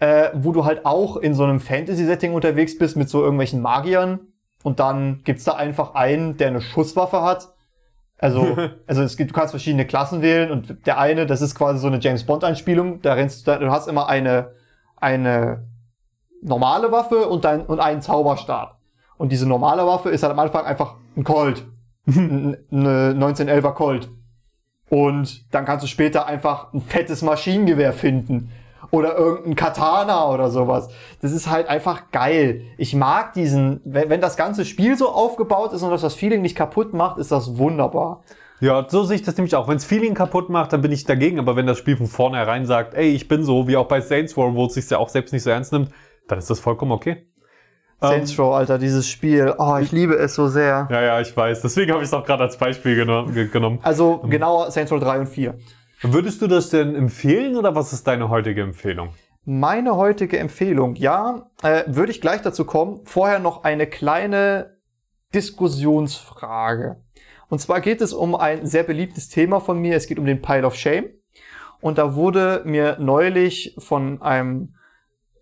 [0.00, 4.20] äh, wo du halt auch in so einem Fantasy-Setting unterwegs bist mit so irgendwelchen Magiern
[4.62, 7.48] und dann gibt's da einfach einen, der eine Schusswaffe hat.
[8.18, 8.56] Also,
[8.86, 11.86] also es gibt, du kannst verschiedene Klassen wählen und der eine, das ist quasi so
[11.86, 14.52] eine James Bond-Einspielung, da rennst du, du hast immer eine,
[14.96, 15.66] eine
[16.42, 18.78] normale Waffe und, dein, und einen Zauberstab.
[19.16, 21.66] Und diese normale Waffe ist halt am Anfang einfach ein Colt.
[22.06, 24.10] Ein- eine 1911er Colt.
[24.88, 28.52] Und dann kannst du später einfach ein fettes Maschinengewehr finden.
[28.92, 30.88] Oder irgendein Katana oder sowas.
[31.20, 32.62] Das ist halt einfach geil.
[32.78, 36.40] Ich mag diesen, wenn, wenn das ganze Spiel so aufgebaut ist und das das Feeling
[36.40, 38.22] nicht kaputt macht, ist das wunderbar.
[38.60, 39.68] Ja, so sehe ich das nämlich auch.
[39.68, 41.38] Wenn es Feeling kaputt macht, dann bin ich dagegen.
[41.38, 44.36] Aber wenn das Spiel von vornherein sagt, ey, ich bin so, wie auch bei Saints
[44.36, 45.90] Row, wo es sich ja auch selbst nicht so ernst nimmt,
[46.28, 47.26] dann ist das vollkommen okay.
[48.00, 49.54] Saints Row, Alter, dieses Spiel.
[49.58, 50.86] Oh, ich liebe es so sehr.
[50.90, 51.62] Ja, ja, ich weiß.
[51.62, 53.78] Deswegen habe ich es auch gerade als Beispiel geno ge genommen.
[53.82, 55.54] Also genauer Saints Row 3 und 4.
[56.02, 59.10] Würdest du das denn empfehlen oder was ist deine heutige Empfehlung?
[59.44, 63.00] Meine heutige Empfehlung, ja, äh, würde ich gleich dazu kommen.
[63.04, 64.76] Vorher noch eine kleine
[65.34, 66.96] Diskussionsfrage.
[67.48, 69.96] Und zwar geht es um ein sehr beliebtes Thema von mir.
[69.96, 71.06] Es geht um den Pile of Shame.
[71.80, 74.74] Und da wurde mir neulich von einem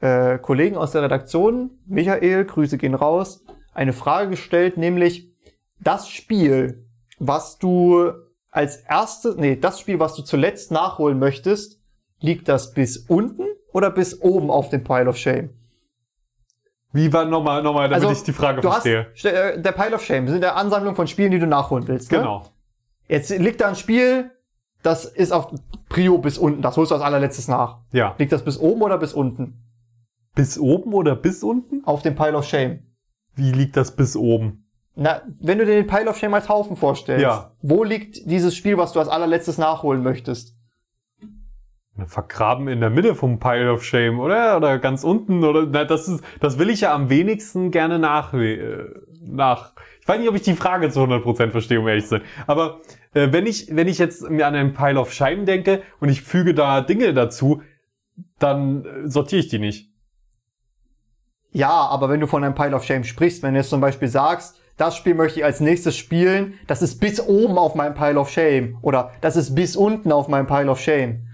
[0.04, 3.42] äh, Kollegen aus der Redaktion, Michael, Grüße gehen raus,
[3.72, 5.32] eine Frage gestellt, nämlich
[5.80, 6.86] das Spiel,
[7.18, 8.12] was du
[8.50, 11.80] als erstes, nee, das Spiel, was du zuletzt nachholen möchtest,
[12.20, 15.50] liegt das bis unten oder bis oben auf dem Pile of Shame?
[16.92, 19.06] Wie war nochmal, nochmal, damit ich die Frage Also, du verstehe?
[19.12, 22.12] Hast, äh, der Pile of Shame sind der Ansammlung von Spielen, die du nachholen willst.
[22.12, 22.18] Ne?
[22.18, 22.44] Genau.
[23.08, 24.30] Jetzt liegt da ein Spiel,
[24.82, 25.52] das ist auf
[25.88, 26.62] Prio bis unten.
[26.62, 27.78] Das holst du als allerletztes nach.
[27.92, 28.14] Ja.
[28.18, 29.63] Liegt das bis oben oder bis unten?
[30.34, 31.84] Bis oben oder bis unten?
[31.84, 32.80] Auf dem Pile of Shame.
[33.34, 34.66] Wie liegt das bis oben?
[34.96, 37.52] Na, wenn du dir den Pile of Shame als Haufen vorstellst, Ja.
[37.62, 40.54] wo liegt dieses Spiel, was du als allerletztes nachholen möchtest?
[42.06, 44.56] Vergraben in der Mitte vom Pile of Shame, oder?
[44.56, 45.66] Oder ganz unten, oder?
[45.70, 48.84] Na, das ist, das will ich ja am wenigsten gerne nach, äh,
[49.20, 49.74] nach.
[50.00, 52.22] Ich weiß nicht, ob ich die Frage zu 100% verstehe, um ehrlich zu sein.
[52.48, 52.80] Aber
[53.14, 56.22] äh, wenn ich, wenn ich jetzt mir an einen Pile of Shame denke und ich
[56.22, 57.62] füge da Dinge dazu,
[58.40, 59.93] dann äh, sortiere ich die nicht.
[61.54, 64.08] Ja, aber wenn du von einem Pile of Shame sprichst, wenn du jetzt zum Beispiel
[64.08, 68.18] sagst, das Spiel möchte ich als nächstes spielen, das ist bis oben auf meinem Pile
[68.18, 71.28] of Shame oder das ist bis unten auf meinem Pile of Shame.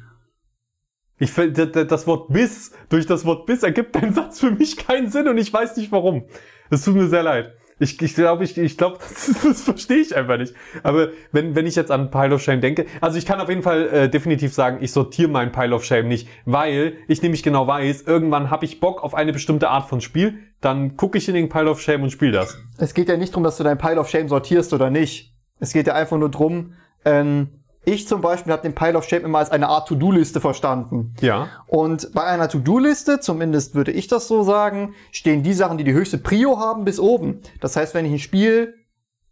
[1.18, 5.10] Ich finde, das Wort bis, durch das Wort bis ergibt dein Satz für mich keinen
[5.10, 6.26] Sinn und ich weiß nicht warum.
[6.68, 7.54] Es tut mir sehr leid.
[7.80, 10.54] Ich, ich glaube, ich, ich glaube, das, das verstehe ich einfach nicht.
[10.82, 13.62] Aber wenn, wenn ich jetzt an Pile of Shame denke, also ich kann auf jeden
[13.62, 17.66] Fall äh, definitiv sagen, ich sortiere meinen Pile of Shame nicht, weil ich nämlich genau
[17.66, 21.34] weiß, irgendwann habe ich Bock auf eine bestimmte Art von Spiel, dann gucke ich in
[21.34, 22.58] den Pile of Shame und spiele das.
[22.76, 25.34] Es geht ja nicht darum, dass du dein Pile of Shame sortierst oder nicht.
[25.58, 26.74] Es geht ja einfach nur drum,
[27.06, 27.48] ähm,
[27.84, 31.14] ich zum Beispiel habe den Pile of Shame immer als eine Art To-Do-Liste verstanden.
[31.20, 31.48] Ja.
[31.66, 35.94] Und bei einer To-Do-Liste, zumindest würde ich das so sagen, stehen die Sachen, die die
[35.94, 37.40] höchste Prio haben, bis oben.
[37.60, 38.74] Das heißt, wenn ich ein Spiel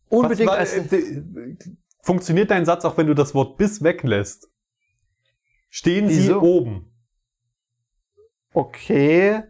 [0.09, 0.92] unbedingt Was, als...
[0.92, 1.22] äh,
[2.03, 4.49] funktioniert dein Satz auch, wenn du das Wort bis weglässt?
[5.68, 6.40] Stehen sie Wieso?
[6.40, 6.90] oben?
[8.55, 9.42] Okay,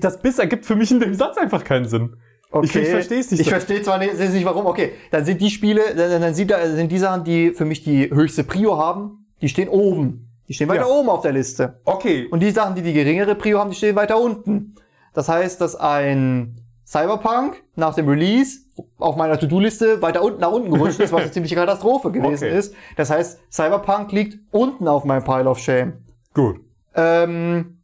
[0.00, 2.16] Das bis ergibt für mich in dem Satz einfach keinen Sinn.
[2.50, 2.66] Okay.
[2.66, 3.40] Ich, ich verstehe es nicht.
[3.40, 4.66] Ich verstehe zwar nicht, nicht warum.
[4.66, 8.10] Okay, dann sind die Spiele, dann, dann sind, sind die Sachen, die für mich die
[8.10, 10.22] höchste Prio haben, die stehen oben.
[10.48, 10.86] Die stehen weiter Ja.
[10.86, 11.80] oben auf der Liste.
[11.84, 14.74] okay, Und die Sachen, die die geringere Prio haben, die stehen weiter unten.
[15.12, 18.60] Das heißt, dass ein Cyberpunk nach dem Release
[18.98, 22.56] auf meiner To-Do-Liste weiter unten nach unten gerutscht ist, was eine ziemliche Katastrophe gewesen Okay.
[22.58, 22.74] ist.
[22.96, 25.94] Das heißt, Cyberpunk liegt unten auf meinem Pile of Shame.
[26.32, 26.60] gut.
[26.94, 27.78] Ähm,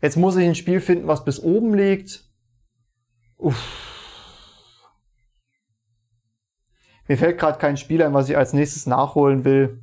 [0.00, 2.24] jetzt muss ich ein Spiel finden, was bis oben liegt.
[3.40, 3.90] Uff.
[7.08, 9.82] Mir fällt gerade kein Spiel ein, was ich als nächstes nachholen will.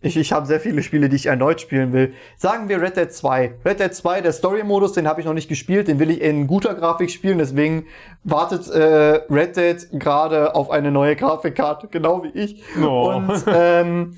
[0.00, 2.14] Ich, ich habe sehr viele Spiele, die ich erneut spielen will.
[2.36, 3.56] Sagen wir Red Dead 2.
[3.64, 6.46] Red Dead 2, der Story-Modus, den habe ich noch nicht gespielt, den will ich in
[6.46, 7.86] guter Grafik spielen, deswegen
[8.22, 12.62] wartet äh, Red Dead gerade auf eine neue Grafikkarte, genau wie ich.
[12.80, 13.14] Oh.
[13.16, 14.16] Und ähm,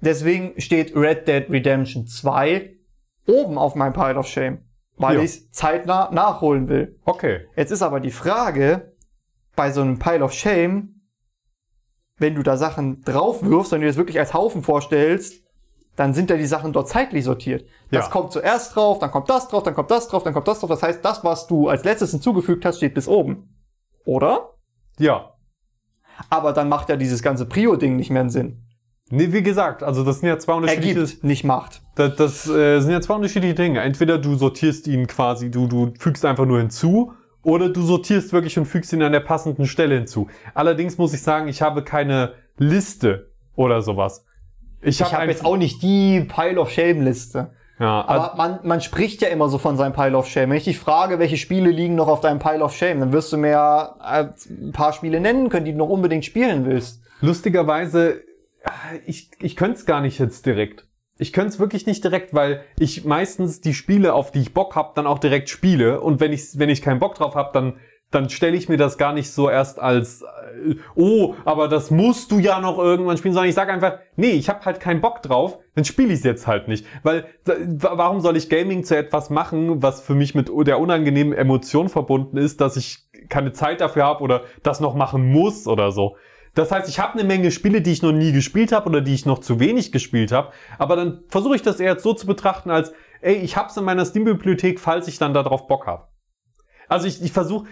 [0.00, 2.70] deswegen steht Red Dead Redemption 2
[3.26, 4.58] oben auf meinem Pile of Shame,
[5.02, 5.22] weil Ja.
[5.22, 6.98] ich es zeitnah nachholen will.
[7.04, 7.46] Okay.
[7.56, 8.94] Jetzt ist aber die Frage,
[9.56, 11.02] bei so einem Pile of Shame,
[12.18, 15.42] wenn du da Sachen drauf wirfst, wenn du das wirklich als Haufen vorstellst,
[15.96, 17.66] dann sind ja die Sachen dort zeitlich sortiert.
[17.90, 18.10] Das Ja.
[18.10, 20.70] kommt zuerst drauf, dann kommt das drauf, dann kommt das drauf, dann kommt das drauf.
[20.70, 23.54] Das heißt, das, was du als letztes hinzugefügt hast, steht bis oben.
[24.06, 24.54] Oder?
[24.98, 25.34] Ja.
[26.30, 28.64] Aber dann macht ja dieses ganze Prio-Ding nicht mehr einen Sinn.
[29.10, 31.82] Nee, wie gesagt, also das sind ja zwei unterschiedliche, Ergibt, nicht macht.
[31.96, 33.80] das, das äh, sind ja zwei unterschiedliche Dinge.
[33.80, 38.56] Entweder du sortierst ihn quasi, du, du fügst einfach nur hinzu, oder du sortierst wirklich
[38.58, 40.28] und fügst ihn an der passenden Stelle hinzu.
[40.54, 44.24] Allerdings muss ich sagen, ich habe keine Liste oder sowas.
[44.80, 47.50] Ich habe ein- jetzt auch nicht die Pile of Shame-Liste.
[47.80, 50.50] ja, also, Aber man, man spricht ja immer so von seinem Pile of Shame.
[50.50, 53.32] Wenn ich dich frage, welche Spiele liegen noch auf deinem Pile of Shame, dann wirst
[53.32, 57.02] du mir ja äh, ein paar Spiele nennen können, die du noch unbedingt spielen willst.
[57.20, 58.22] lustigerweise,
[59.06, 60.86] ich, ich könnte es gar nicht jetzt direkt.
[61.18, 64.74] Ich könnte es wirklich nicht direkt, weil ich meistens die Spiele, auf die ich Bock
[64.74, 66.00] hab, dann auch direkt spiele.
[66.00, 67.78] Und wenn ich, wenn ich keinen Bock drauf hab, dann,
[68.10, 72.32] dann stelle ich mir das gar nicht so erst als, äh, oh, aber das musst
[72.32, 75.22] du ja noch irgendwann spielen, sondern ich sage einfach, nee, ich habe halt keinen Bock
[75.22, 76.86] drauf, dann spiele ich es jetzt halt nicht.
[77.02, 81.88] Weil warum soll ich Gaming zu etwas machen, was für mich mit der unangenehmen Emotion
[81.88, 86.16] verbunden ist, dass ich keine Zeit dafür habe oder das noch machen muss oder so.
[86.54, 89.14] Das heißt, ich habe eine Menge Spiele, die ich noch nie gespielt habe oder die
[89.14, 92.70] ich noch zu wenig gespielt habe, aber dann versuche ich das eher so zu betrachten
[92.70, 92.92] als,
[93.22, 96.08] ey, ich hab's in meiner Steam-Bibliothek, falls ich dann darauf Bock habe.
[96.88, 97.66] Also ich, ich versuche,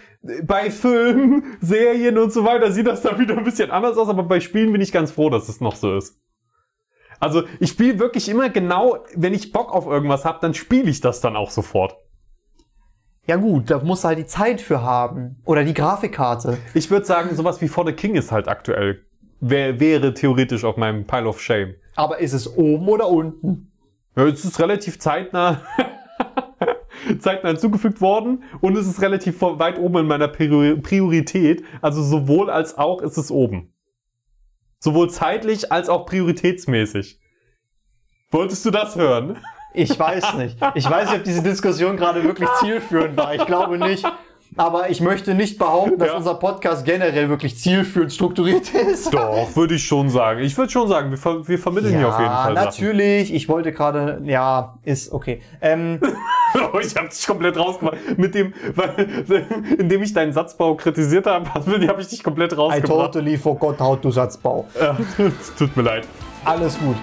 [0.45, 4.23] bei Filmen, Serien und so weiter sieht das dann wieder ein bisschen anders aus, aber
[4.23, 6.19] bei Spielen bin ich ganz froh, dass es noch so ist.
[7.19, 11.03] Also ich spiele wirklich immer genau, wenn ich Bock auf irgendwas habe, dann spiele ich
[11.03, 11.97] das dann auch sofort.
[13.31, 15.37] Ja gut, da musst du halt die Zeit für haben.
[15.45, 16.59] Oder die Grafikkarte.
[16.75, 19.05] Ich würde sagen, sowas wie For the King ist halt aktuell,
[19.39, 21.75] wär, wäre theoretisch auf meinem Pile of Shame.
[21.95, 23.71] Aber ist es oben oder unten?
[24.17, 25.63] Ja, es ist relativ zeitnah,
[27.21, 31.63] zeitnah hinzugefügt worden und es ist relativ weit oben in meiner Priori- Priorität.
[31.83, 33.73] Also sowohl als auch ist es oben.
[34.81, 37.21] Sowohl zeitlich als auch prioritätsmäßig.
[38.33, 39.39] Wolltest du das hören?
[39.73, 40.57] Ich weiß nicht.
[40.75, 43.35] Ich weiß nicht, ob diese Diskussion gerade wirklich zielführend war.
[43.35, 44.05] Ich glaube nicht.
[44.57, 46.17] Aber ich möchte nicht behaupten, dass Ja.
[46.17, 49.15] unser Podcast generell wirklich zielführend strukturiert ist.
[49.15, 50.41] Doch, würde ich schon sagen.
[50.41, 52.65] Ich würde schon sagen, wir, ver wir vermitteln hier auf jeden Fall Sachen.
[52.65, 53.33] natürlich.
[53.33, 55.41] Ich wollte gerade, ja, ist okay.
[55.61, 56.01] Ähm,
[56.83, 57.97] ich habe dich komplett rausgemacht.
[58.19, 59.47] Mit dem, weil,
[59.79, 63.13] indem ich deinen Satzbau kritisiert habe, habe ich dich komplett I rausgebracht.
[63.13, 64.67] totally forgot how to Satzbau.
[64.81, 64.97] Ja,
[65.41, 66.09] es tut mir leid.
[66.45, 66.97] Alles gut.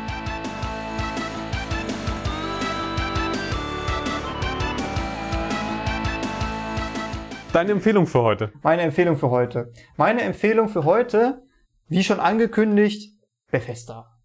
[7.58, 8.52] Deine Empfehlung für heute.
[8.62, 9.74] Meine Empfehlung für heute.
[9.96, 11.42] Meine Empfehlung für heute,
[11.88, 13.18] wie schon angekündigt,
[13.50, 14.16] Bethesda.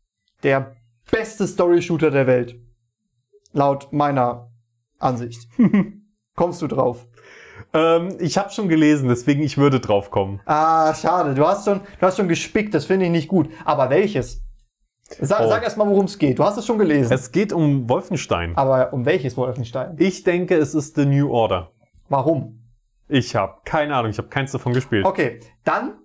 [0.42, 0.76] Der
[1.10, 2.56] beste Story-Shooter der Welt.
[3.54, 4.50] Laut meiner
[4.98, 5.48] Ansicht.
[6.36, 7.06] Kommst du drauf?
[7.72, 10.42] Ähm, ich habe schon gelesen, deswegen ich würde drauf kommen.
[10.44, 11.32] Ah, schade.
[11.32, 12.74] Du hast schon, du hast schon gespickt.
[12.74, 13.48] Das finde ich nicht gut.
[13.64, 14.44] Aber welches?
[15.22, 15.48] Sag, Oh.
[15.48, 16.38] sag erst mal, worum es geht.
[16.38, 17.10] Du hast es schon gelesen.
[17.10, 18.54] Es geht um Wolfenstein.
[18.58, 19.96] Aber um welches Wolfenstein?
[19.98, 21.70] Ich denke, es ist The New Order.
[22.10, 22.58] Warum?
[23.12, 25.04] Ich habe keine Ahnung, ich habe keins davon gespielt.
[25.04, 25.98] Okay, dann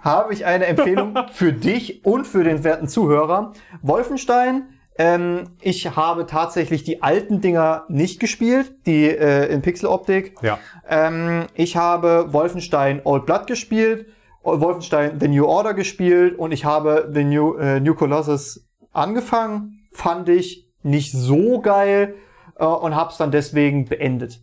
[0.00, 3.52] habe ich eine Empfehlung für dich und für den werten Zuhörer.
[3.82, 10.36] Wolfenstein, ähm, ich habe tatsächlich die alten Dinger nicht gespielt, die äh, in Pixeloptik.
[10.40, 10.58] Ja.
[10.88, 14.06] Ähm, ich habe Wolfenstein Old Blood gespielt,
[14.42, 19.86] Wolfenstein The New Order gespielt und ich habe The New, äh, New Colossus angefangen.
[19.92, 22.14] Fand ich nicht so geil
[22.58, 24.40] äh, und habe es dann deswegen beendet.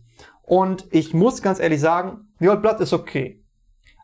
[0.52, 3.42] Und ich muss ganz ehrlich sagen, The Old Blood ist okay.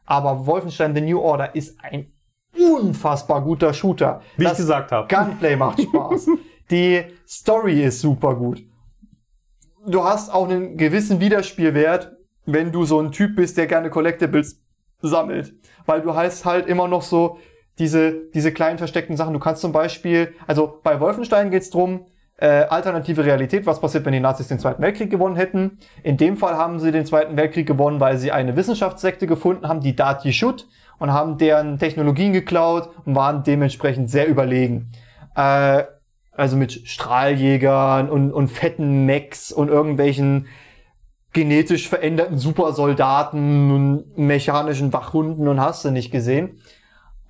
[0.06, 2.10] Aber Wolfenstein The New Order ist ein
[2.58, 4.22] unfassbar guter Shooter.
[4.38, 5.14] Wie ich Das gesagt habe.
[5.14, 6.26] Gunplay macht Spaß.
[6.70, 8.62] Die Story ist super gut.
[9.86, 14.64] Du hast auch einen gewissen Wiederspielwert, wenn du so ein Typ bist, der gerne Collectibles
[15.02, 15.52] sammelt.
[15.84, 17.36] Weil du hast halt immer noch so
[17.78, 19.34] diese, diese kleinen versteckten Sachen.
[19.34, 22.06] Du kannst zum Beispiel, also bei Wolfenstein geht's drum,
[22.38, 25.78] äh, alternative Realität, was passiert, wenn die Nazis den Zweiten Weltkrieg gewonnen hätten.
[26.02, 29.80] In dem Fall haben sie den Zweiten Weltkrieg gewonnen, weil sie eine Wissenschaftssekte gefunden haben,
[29.80, 30.66] die Dat Yeshut,
[30.98, 34.90] und haben deren Technologien geklaut und waren dementsprechend sehr überlegen.
[35.34, 35.84] Äh,
[36.32, 40.46] also mit Strahljägern und, und fetten Mechs und irgendwelchen
[41.32, 46.60] genetisch veränderten Supersoldaten und mechanischen Wachhunden und hast du nicht gesehen.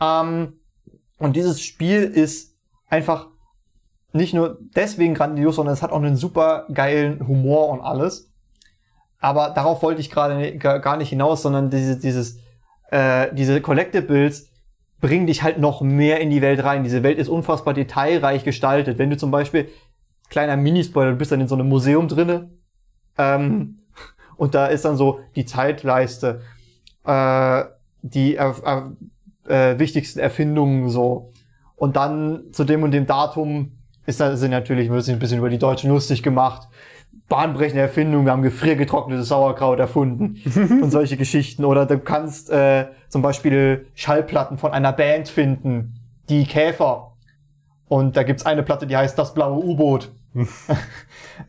[0.01, 0.61] Ähm,
[1.19, 2.57] und dieses Spiel ist
[2.89, 3.29] einfach
[4.13, 8.31] nicht nur deswegen grandios, sondern es hat auch einen super geilen Humor und alles.
[9.21, 12.39] Aber darauf wollte ich gerade gar nicht hinaus, sondern diese, dieses,
[12.91, 14.51] äh, diese Collectibles
[15.01, 16.85] bringen dich halt noch mehr in die Welt rein.
[16.85, 18.99] Diese Welt ist unfassbar detailreich gestaltet.
[18.99, 19.69] Wenn du zum Beispiel,
[20.29, 22.51] kleiner Minispoiler, du bist dann in so einem Museum drinne,
[23.17, 23.79] ähm,
[24.37, 26.41] und da ist dann so die Zeitleiste,
[27.05, 27.65] äh,
[28.03, 31.33] die äh, wichtigsten Erfindungen so.
[31.77, 33.78] Und dann zu dem und dem Datum
[34.09, 36.67] ist da sind natürlich wird sich ein bisschen über die Deutschen lustig gemacht.
[37.29, 40.41] Bahnbrechende Erfindungen, wir haben gefriergetrocknetes Sauerkraut erfunden
[40.83, 41.63] und solche Geschichten.
[41.67, 46.01] Oder du kannst äh, zum Beispiel Schallplatten von einer Band finden,
[46.31, 47.13] die Käfer.
[47.87, 50.11] Und da gibt's eine Platte, die heißt Das blaue U-Boot.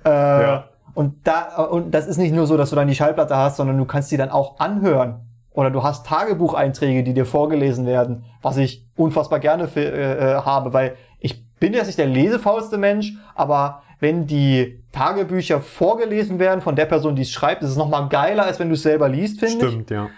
[0.05, 0.69] äh, Ja.
[0.95, 3.77] Und da und das ist nicht nur so, dass du dann die Schallplatte hast, sondern
[3.77, 5.21] du kannst die dann auch anhören.
[5.51, 10.73] Oder du hast Tagebucheinträge, die dir vorgelesen werden, was ich unfassbar gerne äh, äh, habe,
[10.73, 16.75] weil ich bin jetzt nicht der lesefaulste Mensch, aber wenn die Tagebücher vorgelesen werden von
[16.75, 19.09] der Person, die es schreibt, ist es noch mal geiler, als wenn du es selber
[19.09, 19.71] liest, finde ich.
[19.71, 20.09] Stimmt, ja.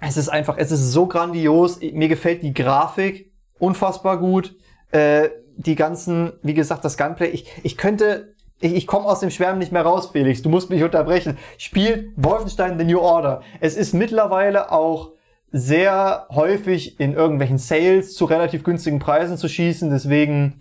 [0.00, 1.80] Es ist einfach, es ist so grandios.
[1.80, 4.54] Mir gefällt die Grafik unfassbar gut.
[4.90, 7.28] Äh, die ganzen, wie gesagt, das Gunplay.
[7.28, 10.42] Ich, ich könnte, ich, ich komme aus dem Schwärmen nicht mehr raus, Felix.
[10.42, 11.38] Du musst mich unterbrechen.
[11.58, 13.42] Spielt Wolfenstein The New Order.
[13.60, 15.12] Es ist mittlerweile auch
[15.56, 19.88] sehr häufig in irgendwelchen Sales zu relativ günstigen Preisen zu schießen.
[19.88, 20.58] Deswegen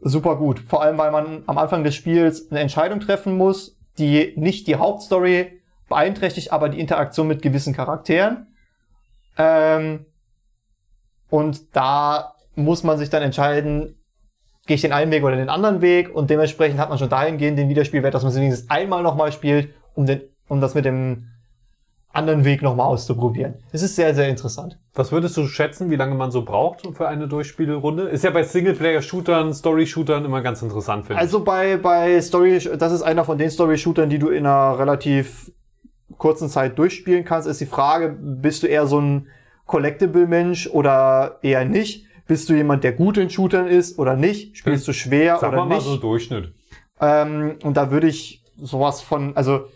[0.00, 0.60] super gut.
[0.60, 4.76] Vor allem, weil man am Anfang des Spiels eine Entscheidung treffen muss, die nicht die
[4.76, 8.46] Hauptstory beeinträchtigt, aber die Interaktion mit gewissen Charakteren.
[9.36, 10.06] Ähm,
[11.28, 13.94] und da muss man sich dann entscheiden,
[14.64, 17.58] gehe ich den einen Weg oder den anderen Weg und dementsprechend hat man schon dahingehend
[17.58, 21.28] den Wiederspielwert, dass man es wenigstens einmal nochmal spielt, um, den, um das mit dem
[22.18, 23.54] anderen Weg nochmal auszuprobieren.
[23.72, 24.78] Es ist sehr, sehr interessant.
[24.94, 28.08] Was würdest du schätzen, wie lange man so braucht für eine Durchspielrunde?
[28.08, 31.20] Ist ja bei Singleplayer-Shootern, Story-Shootern immer ganz interessant, finde ich.
[31.20, 35.52] Also bei, bei Story, das ist einer von den Story-Shootern, die du in einer relativ
[36.16, 39.28] kurzen Zeit durchspielen kannst, ist die Frage, bist du eher so ein
[39.66, 42.06] Collectible-Mensch oder eher nicht?
[42.26, 44.56] Bist du jemand, der gut in Shootern ist oder nicht?
[44.58, 45.86] Spielst du schwer Sag oder mal, mal nicht?
[45.86, 46.52] so Durchschnitt.
[47.00, 49.66] Ähm, und da würde ich sowas von, also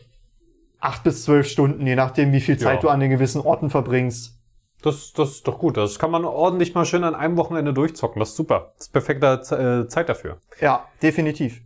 [0.83, 2.81] acht bis zwölf Stunden, je nachdem, wie viel Zeit Ja.
[2.83, 4.39] du an den gewissen Orten verbringst.
[4.83, 5.77] Das, das ist doch gut.
[5.77, 8.19] Das kann man ordentlich mal schön an einem Wochenende durchzocken.
[8.19, 8.73] Das ist super.
[8.77, 10.39] Das ist perfekte äh, Zeit dafür.
[10.61, 11.63] Ja, definitiv.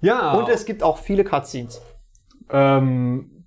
[0.00, 0.32] Ja.
[0.32, 1.82] Und es gibt auch viele Cutscenes.
[2.50, 3.44] ähm,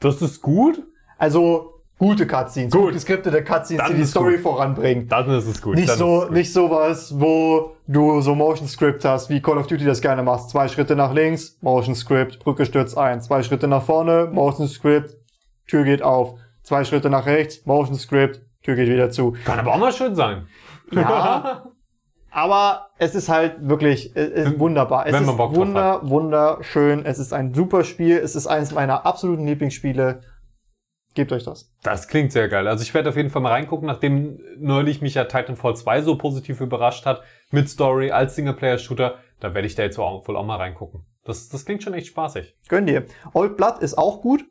[0.00, 0.82] das ist gut.
[1.18, 2.82] Also gute Cutscenes, Gut.
[2.82, 4.42] gut geskriptete Cutscenes, Dann die die Story gut.
[4.42, 5.08] voranbringen.
[5.08, 5.74] Dann ist es gut.
[5.74, 9.84] Nicht Dann so, nicht sowas, wo du so Motion Script hast, wie Call of Duty
[9.84, 10.50] das gerne machst.
[10.50, 13.20] Zwei Schritte nach links, Motion Script, Brücke stürzt ein.
[13.20, 15.16] Zwei Schritte nach vorne, Motion Script,
[15.66, 16.38] Tür geht auf.
[16.62, 19.34] Zwei Schritte nach rechts, Motion Script, Tür geht wieder zu.
[19.44, 20.46] Kann aber auch mal schön sein.
[20.92, 21.64] Ja,
[22.30, 25.06] aber es ist halt wirklich es ist wunderbar.
[25.06, 27.06] Es ist wunder, wunderschön.
[27.06, 28.18] Es ist ein super Spiel.
[28.18, 30.20] Es ist eines meiner absoluten Lieblingsspiele.
[31.18, 31.68] Gebt euch das.
[31.82, 32.68] Das klingt sehr geil.
[32.68, 36.16] Also ich werde auf jeden Fall mal reingucken, nachdem neulich mich ja Titanfall 2 so
[36.16, 40.46] positiv überrascht hat, mit Story als Singleplayer-Shooter, da werde ich da jetzt auch, wohl auch
[40.46, 41.04] mal reingucken.
[41.24, 42.56] Das, das klingt schon echt spaßig.
[42.68, 43.04] Gönn dir.
[43.32, 44.44] Old Blood ist auch gut,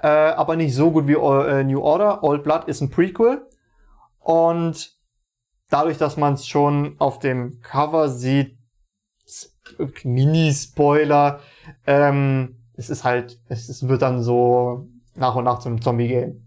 [0.00, 2.24] äh, aber nicht so gut wie äh, New Order.
[2.24, 3.46] Old Blood ist ein Prequel
[4.18, 4.98] und
[5.68, 8.58] dadurch, dass man es schon auf dem Cover sieht,
[10.02, 11.38] Mini-Spoiler,
[11.86, 16.46] ähm, es ist halt, es ist, wird dann so nach und nach zum Zombie-Game.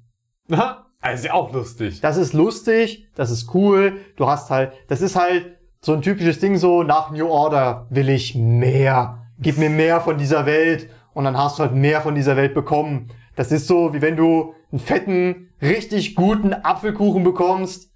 [1.01, 1.99] Also auch lustig.
[1.99, 6.39] Das ist lustig, das ist cool, du hast halt, das ist halt so ein typisches
[6.39, 9.27] Ding so, nach New Order will ich mehr.
[9.37, 12.53] Gib mir mehr von dieser Welt und dann hast du halt mehr von dieser Welt
[12.53, 13.09] bekommen.
[13.35, 17.91] Das ist so, wie wenn du einen fetten, richtig guten Apfelkuchen bekommst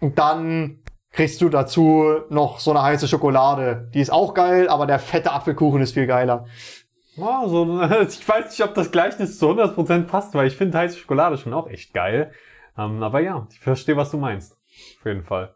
[0.00, 0.78] und dann
[1.10, 3.90] kriegst du dazu noch so eine heiße Schokolade.
[3.94, 6.44] Die ist auch geil, aber der fette Apfelkuchen ist viel geiler.
[7.18, 10.98] Oh, so, ich weiß nicht, ob das Gleichnis zu 100% passt, weil ich finde heiße
[10.98, 12.32] Schokolade schon auch echt geil.
[12.76, 14.52] Ähm, aber ja, ich verstehe, was du meinst.
[14.98, 15.54] Auf jeden Fall.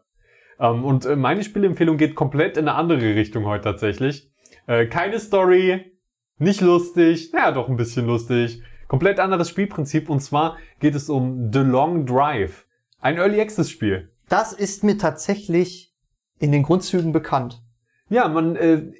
[0.59, 4.31] Ähm, und äh, meine Spielempfehlung geht komplett in eine andere Richtung heute tatsächlich.
[4.67, 5.97] Äh, keine Story,
[6.37, 8.61] nicht lustig, naja, doch ein bisschen lustig.
[8.87, 12.65] Komplett anderes Spielprinzip und zwar geht es um The Long Drive.
[12.99, 14.11] Ein Early Access Spiel.
[14.27, 15.93] Das ist mir tatsächlich
[16.39, 17.61] in den Grundzügen bekannt.
[18.09, 18.91] Ja, man, äh,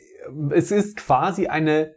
[0.51, 1.95] es ist quasi eine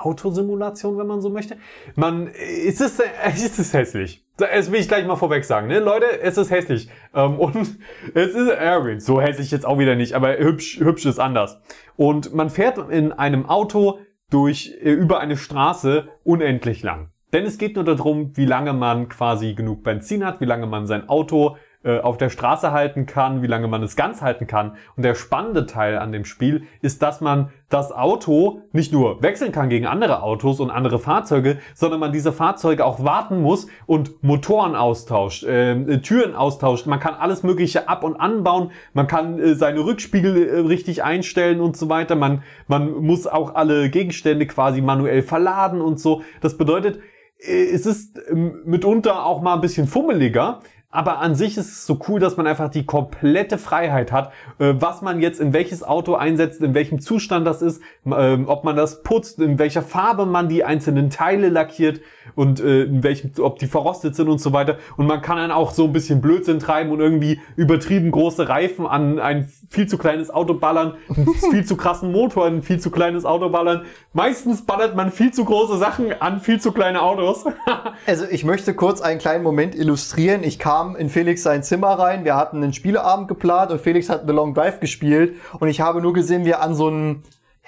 [0.00, 1.56] Autosimulation, wenn man so möchte.
[1.96, 4.24] Man, es ist, es ist hässlich.
[4.36, 5.80] Das will ich gleich mal vorweg sagen, ne?
[5.80, 6.88] Leute, es ist hässlich.
[7.14, 7.56] Ähm, und
[8.14, 11.60] es ist, äh, so hässlich jetzt auch wieder nicht, aber hübsch, hübsch ist anders.
[11.96, 13.98] Und man fährt in einem Auto
[14.30, 17.10] durch, äh, über eine Straße unendlich lang.
[17.32, 20.86] Denn es geht nur darum, wie lange man quasi genug Benzin hat, wie lange man
[20.86, 24.76] sein Auto auf der Straße halten kann, wie lange man es ganz halten kann.
[24.96, 29.52] Und der spannende Teil an dem Spiel ist, dass man das Auto nicht nur wechseln
[29.52, 34.22] kann gegen andere Autos und andere Fahrzeuge, sondern man diese Fahrzeuge auch warten muss und
[34.22, 36.86] Motoren austauscht, äh, Türen austauscht.
[36.86, 38.72] Man kann alles Mögliche ab- und anbauen.
[38.92, 42.16] Man kann äh, seine Rückspiegel äh, richtig einstellen und so weiter.
[42.16, 46.22] Man, man muss auch alle Gegenstände quasi manuell verladen und so.
[46.40, 46.98] Das bedeutet,
[47.38, 50.60] äh, es ist ähm, mitunter auch mal ein bisschen fummeliger,
[50.90, 54.74] aber an sich ist es so cool, dass man einfach die komplette Freiheit hat, äh,
[54.76, 58.74] was man jetzt in welches Auto einsetzt, in welchem Zustand das ist, ähm, ob man
[58.74, 62.00] das putzt, in welcher Farbe man die einzelnen Teile lackiert
[62.34, 64.78] und äh, in welchem, ob die verrostet sind und so weiter.
[64.96, 68.86] Und man kann dann auch so ein bisschen Blödsinn treiben und irgendwie übertrieben große Reifen
[68.86, 72.80] an ein viel zu kleines Auto ballern, einen viel zu krassen Motor an ein viel
[72.80, 73.82] zu kleines Auto ballern.
[74.12, 77.44] Meistens ballert man viel zu große Sachen an viel zu kleine Autos.
[78.06, 80.42] also ich möchte kurz einen kleinen Moment illustrieren.
[80.42, 82.24] Ich kam in Felix sein Zimmer rein.
[82.24, 85.36] Wir hatten einen Spieleabend geplant und Felix hat The Long Drive gespielt.
[85.58, 87.22] Und ich habe nur gesehen, wie er an so einem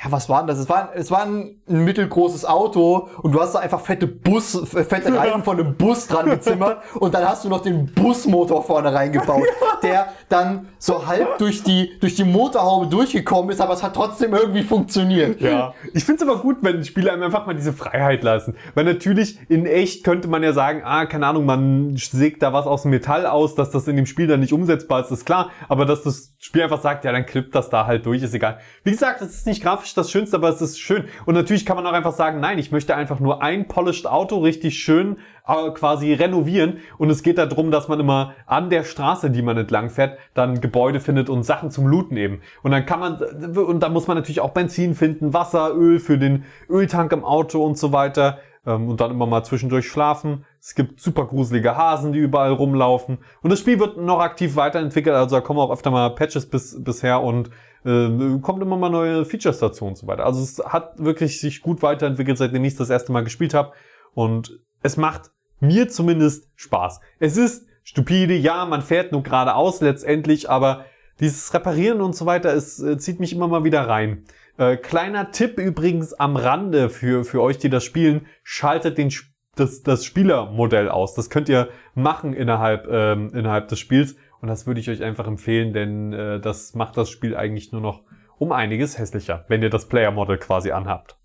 [0.05, 0.59] ja, was war denn das?
[0.59, 4.61] Es war, es war ein, ein mittelgroßes Auto und du hast da einfach fette Bus,
[4.66, 8.92] fette Reifen von einem Bus dran gezimmert und dann hast du noch den Busmotor vorne
[8.92, 9.44] reingebaut,
[9.82, 14.34] der dann so halb durch die, durch die Motorhaube durchgekommen ist, aber es hat trotzdem
[14.34, 15.40] irgendwie funktioniert.
[15.40, 15.74] Ja.
[15.94, 18.57] Ich finde es aber gut, wenn Spieler einem einfach mal diese Freiheit lassen.
[18.74, 22.66] Weil natürlich in echt könnte man ja sagen, ah, keine Ahnung, man sägt da was
[22.66, 25.50] aus dem Metall aus, dass das in dem Spiel dann nicht umsetzbar ist, ist klar.
[25.68, 28.59] Aber dass das Spiel einfach sagt, ja, dann klippt das da halt durch, ist egal.
[28.82, 31.05] Wie gesagt, es ist nicht grafisch grafisch das Schönste, aber es ist schön.
[31.26, 34.38] Und natürlich kann man auch einfach sagen, nein, ich möchte einfach nur ein polished Auto
[34.38, 36.78] richtig schön äh, quasi renovieren.
[36.99, 40.61] Und es geht darum, dass man immer an der Straße, die man entlang fährt, dann
[40.61, 42.40] Gebäude findet und Sachen zum Looten eben.
[42.62, 43.16] Und dann kann man,
[43.57, 47.64] und da muss man natürlich auch Benzin finden, Wasser, Öl für den Öltank im Auto
[47.64, 50.45] und so weiter ähm, und dann immer mal zwischendurch schlafen.
[50.61, 53.18] Es gibt super gruselige Hasen, die überall rumlaufen.
[53.43, 56.82] Und das Spiel wird noch aktiv weiterentwickelt, also da kommen auch öfter mal Patches bis,
[56.82, 57.51] bisher und
[57.85, 60.24] äh, kommt immer mal neue Features dazu und so weiter.
[60.24, 63.72] Also es hat wirklich sich gut weiterentwickelt, seitdem ich das erste Mal gespielt habe.
[64.14, 65.30] Und es macht
[65.61, 67.01] mir zumindest Spaß.
[67.18, 70.85] Es ist stupide, ja, man fährt nur geradeaus letztendlich, aber
[71.20, 74.24] dieses Reparieren und so weiter, es äh, zieht mich immer mal wieder rein.
[74.59, 79.12] Äh, kleiner Tipp übrigens am Rande für, für euch, die das spielen, schaltet den,
[79.55, 81.14] das, das Spielermodell aus.
[81.14, 85.26] Das könnt ihr machen innerhalb, ähm, innerhalb des Spiels und das würde ich euch einfach
[85.26, 88.03] empfehlen, denn äh, das macht das Spiel eigentlich nur noch
[88.38, 91.16] um einiges hässlicher, wenn ihr das Player-Model quasi anhabt.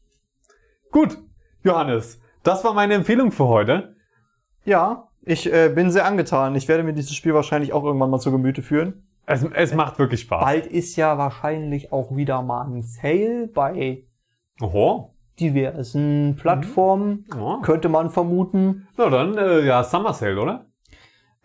[0.92, 1.18] Gut,
[1.64, 3.96] Johannes, das war meine Empfehlung für heute.
[4.64, 6.56] Ja, ich äh, bin sehr angetan.
[6.56, 9.08] Ich werde mir dieses Spiel wahrscheinlich auch irgendwann mal zu Gemüte führen.
[9.26, 10.42] Es, es macht wirklich Spaß.
[10.42, 14.06] Bald ist ja wahrscheinlich auch wieder mal ein Sale bei
[14.62, 15.16] Oho.
[15.40, 17.26] diversen Plattformen.
[17.34, 17.42] Mhm.
[17.42, 17.62] Oh.
[17.62, 18.88] Könnte man vermuten.
[18.96, 20.68] Na dann, äh, ja, Summer Sale, oder?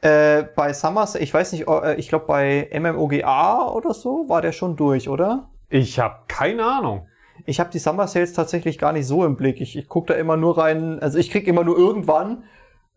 [0.03, 4.51] Äh, bei Summers, ich weiß nicht, äh, ich glaube bei MMOGA oder so war der
[4.51, 5.49] schon durch, oder?
[5.69, 7.07] Ich habe keine Ahnung.
[7.47, 9.61] Ich habe die Summer Sales tatsächlich gar nicht so im Blick.
[9.61, 12.45] Ich, ich gucke da immer nur rein, also ich krieg immer nur irgendwann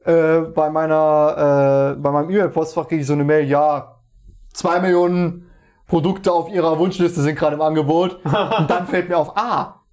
[0.03, 4.01] äh, bei meiner, äh, bei meinem E-Mail-Postfach kriege ich so eine Mail, ja,
[4.53, 5.49] zwei Millionen
[5.87, 8.19] Produkte auf ihrer Wunschliste sind gerade im Angebot.
[8.25, 9.83] Und dann fällt mir auf, ah,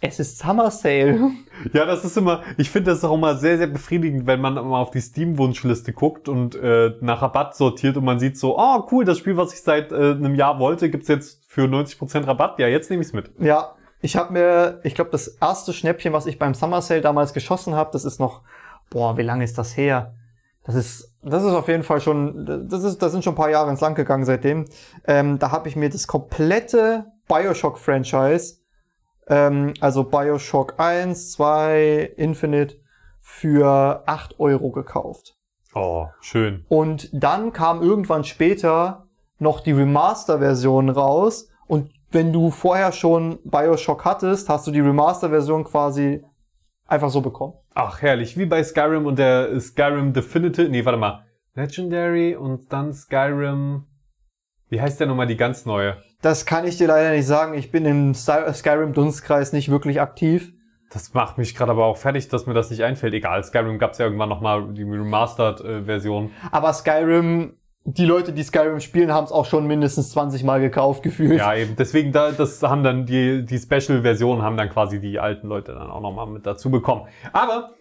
[0.00, 1.32] es ist Summer Sale.
[1.72, 4.80] Ja, das ist immer, ich finde das auch immer sehr, sehr befriedigend, wenn man mal
[4.80, 9.04] auf die Steam-Wunschliste guckt und äh, nach Rabatt sortiert und man sieht so, oh cool,
[9.04, 12.58] das Spiel, was ich seit äh, einem Jahr wollte, gibt's jetzt für 90% Rabatt.
[12.58, 13.30] Ja, jetzt nehme ich's mit.
[13.38, 17.32] Ja, ich habe mir, ich glaube, das erste Schnäppchen, was ich beim Summer Sale damals
[17.32, 18.42] geschossen habe, das ist noch,
[18.90, 20.14] boah, wie lange ist das her?
[20.64, 23.50] Das ist, das ist auf jeden Fall schon, das ist, das sind schon ein paar
[23.50, 24.66] Jahre ins Land gegangen seitdem.
[25.06, 28.58] Ähm, da habe ich mir das komplette Bioshock-Franchise,
[29.28, 32.76] ähm, also Bioshock 1, 2, Infinite,
[33.20, 35.36] für 8 Euro gekauft.
[35.74, 36.66] Oh, schön.
[36.68, 39.08] Und dann kam irgendwann später
[39.38, 41.48] noch die Remaster-Version raus.
[41.66, 46.22] Und wenn du vorher schon Bioshock hattest, hast du die Remaster-Version quasi
[46.86, 47.54] einfach so bekommen.
[47.74, 48.36] Ach, herrlich.
[48.36, 50.68] Wie bei Skyrim und der Skyrim Definitive.
[50.68, 51.24] Nee, warte mal.
[51.54, 53.84] Legendary und dann Skyrim.
[54.68, 55.96] Wie heißt der nochmal die ganz neue?
[56.22, 57.54] Das kann ich dir leider nicht sagen.
[57.54, 60.52] Ich bin im Sky- Skyrim-Dunstkreis nicht wirklich aktiv.
[60.92, 63.14] Das macht mich gerade aber auch fertig, dass mir das nicht einfällt.
[63.14, 66.30] Egal, Skyrim gab's ja irgendwann nochmal die Remastered-Version.
[66.50, 67.54] Aber Skyrim,
[67.84, 71.38] die Leute, die Skyrim spielen, haben es auch schon mindestens 20 Mal gekauft, gefühlt.
[71.38, 71.74] Ja, eben.
[71.76, 75.90] Deswegen, da, das haben dann die, die Special-Versionen haben dann quasi die alten Leute dann
[75.90, 77.06] auch nochmal mit dazu bekommen.
[77.32, 77.72] Aber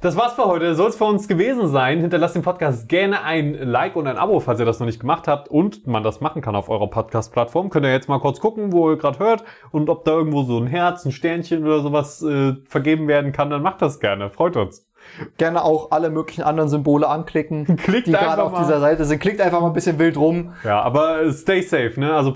[0.00, 0.74] das war's für heute.
[0.74, 2.00] Soll es für uns gewesen sein.
[2.00, 5.28] Hinterlasst dem Podcast gerne ein Like und ein Abo, falls ihr das noch nicht gemacht
[5.28, 7.70] habt und man das machen kann auf eurer Podcast-Plattform.
[7.70, 10.58] Könnt ihr jetzt mal kurz gucken, wo ihr gerade hört und ob da irgendwo so
[10.58, 14.30] ein Herz, ein Sternchen oder sowas äh, vergeben werden kann, dann macht das gerne.
[14.30, 14.88] Freut uns.
[15.36, 18.58] Gerne auch alle möglichen anderen Symbole anklicken, Klickt die gerade auf mal.
[18.58, 19.20] dieser Seite sind.
[19.20, 20.52] Klickt einfach mal ein bisschen wild rum.
[20.64, 22.12] Ja, aber stay safe, ne?
[22.14, 22.34] Also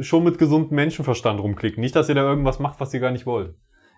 [0.00, 1.80] schon mit gesundem Menschenverstand rumklicken.
[1.80, 3.54] Nicht, dass ihr da irgendwas macht, was ihr gar nicht wollt.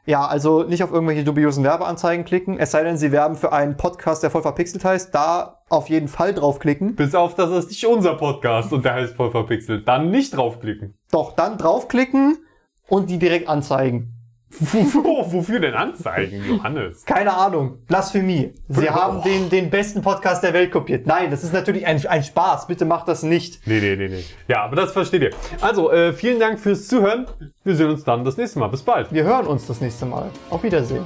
[0.06, 3.76] Ja, also nicht auf irgendwelche dubiosen Werbeanzeigen klicken, es sei denn, sie werben für einen
[3.76, 5.14] Podcast, der voll verpixelt heißt.
[5.14, 6.94] Da auf jeden Fall draufklicken.
[6.94, 9.88] Bis auf, dass es nicht unser Podcast und der heißt voll verpixelt.
[9.88, 10.94] Dann nicht draufklicken.
[11.10, 12.38] Doch, dann draufklicken
[12.88, 14.13] und die direkt anzeigen.
[14.60, 17.04] Wo, wofür denn Anzeigen, Johannes?
[17.04, 17.78] Keine Ahnung.
[17.86, 18.52] Blasphemie.
[18.68, 21.06] Sie haben den, den besten Podcast der Welt kopiert.
[21.06, 22.66] Nein, das ist natürlich ein, ein Spaß.
[22.66, 23.66] Bitte macht das nicht.
[23.66, 24.24] Nee, nee, nee, nee.
[24.48, 25.30] Ja, aber das versteht ihr.
[25.60, 27.26] Also, äh, vielen Dank fürs Zuhören.
[27.64, 28.68] Wir sehen uns dann das nächste Mal.
[28.68, 29.12] Bis bald.
[29.12, 30.30] Wir hören uns das nächste Mal.
[30.50, 31.04] Auf Wiedersehen.